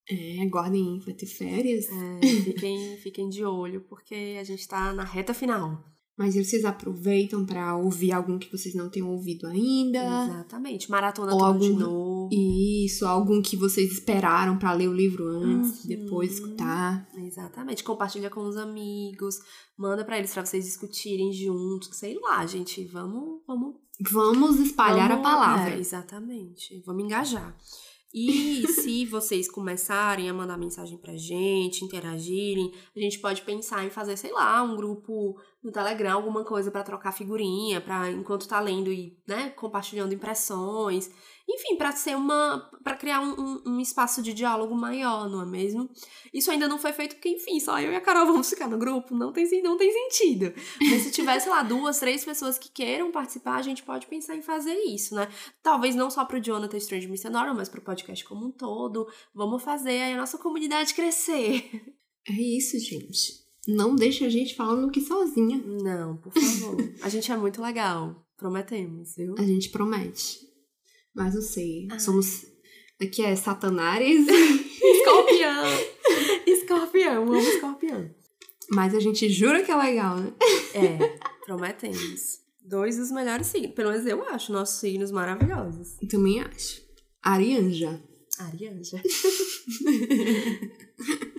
[0.10, 1.86] É, aguardem, vai ter férias.
[1.90, 5.84] É, fiquem, fiquem de olho, porque a gente tá na reta final.
[6.18, 10.00] Mas vocês aproveitam para ouvir algum que vocês não tenham ouvido ainda.
[10.00, 10.90] Exatamente.
[10.90, 12.30] Maratona Ou algum, de novo.
[12.32, 15.88] Isso, algum que vocês esperaram para ler o livro antes, uhum.
[15.90, 17.08] depois escutar.
[17.18, 17.84] Exatamente.
[17.84, 19.40] Compartilha com os amigos,
[19.78, 25.26] manda para eles para vocês discutirem juntos, sei lá, gente, vamos, vamos Vamos espalhar vamos,
[25.26, 25.74] a palavra.
[25.74, 26.82] É, exatamente.
[26.86, 27.56] Vamos engajar.
[28.14, 33.90] E se vocês começarem a mandar mensagem pra gente, interagirem, a gente pode pensar em
[33.90, 38.60] fazer, sei lá, um grupo no Telegram, alguma coisa para trocar figurinha, para enquanto tá
[38.60, 41.10] lendo e, né, compartilhando impressões.
[41.48, 42.70] Enfim, para ser uma.
[42.84, 45.90] para criar um, um, um, espaço de diálogo maior, não é mesmo?
[46.34, 48.78] Isso ainda não foi feito porque, enfim, só eu e a Carol vamos ficar no
[48.78, 50.54] grupo, não tem, não tem sentido.
[50.82, 54.42] Mas se tivesse lá duas, três pessoas que queiram participar, a gente pode pensar em
[54.42, 55.28] fazer isso, né?
[55.62, 59.08] Talvez não só pro Jonathan Strange Missionário, mas pro podcast como um todo.
[59.34, 61.70] Vamos fazer aí a nossa comunidade crescer.
[62.28, 63.45] É isso, gente.
[63.68, 65.58] Não deixe a gente falando que sozinha.
[65.58, 66.78] Não, por favor.
[67.02, 68.24] a gente é muito legal.
[68.38, 69.36] Prometemos, viu?
[69.38, 70.40] A gente promete.
[71.14, 71.88] Mas não sei.
[71.90, 72.00] Ai.
[72.00, 72.46] Somos.
[73.02, 74.28] Aqui é Satanares.
[74.28, 75.64] escorpião!
[76.46, 78.10] escorpião, amo escorpião.
[78.70, 80.34] Mas a gente jura que é legal, né?
[80.74, 82.42] É, prometemos.
[82.62, 83.76] Dois dos melhores signos.
[83.76, 85.96] Pelo menos eu acho nossos signos maravilhosos.
[86.10, 86.82] Também acho.
[87.22, 88.04] Arianja.
[88.40, 89.02] Arianja.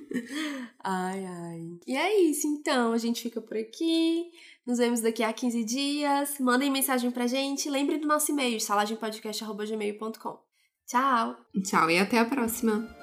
[0.83, 1.79] ai, ai.
[1.87, 2.93] E é isso, então.
[2.93, 4.27] A gente fica por aqui.
[4.67, 6.39] Nos vemos daqui a 15 dias.
[6.39, 7.69] Mandem mensagem pra gente.
[7.71, 10.39] Lembre do nosso e-mail, salagempodcast.gmail.com.
[10.87, 11.37] Tchau!
[11.65, 12.96] Tchau e até a próxima!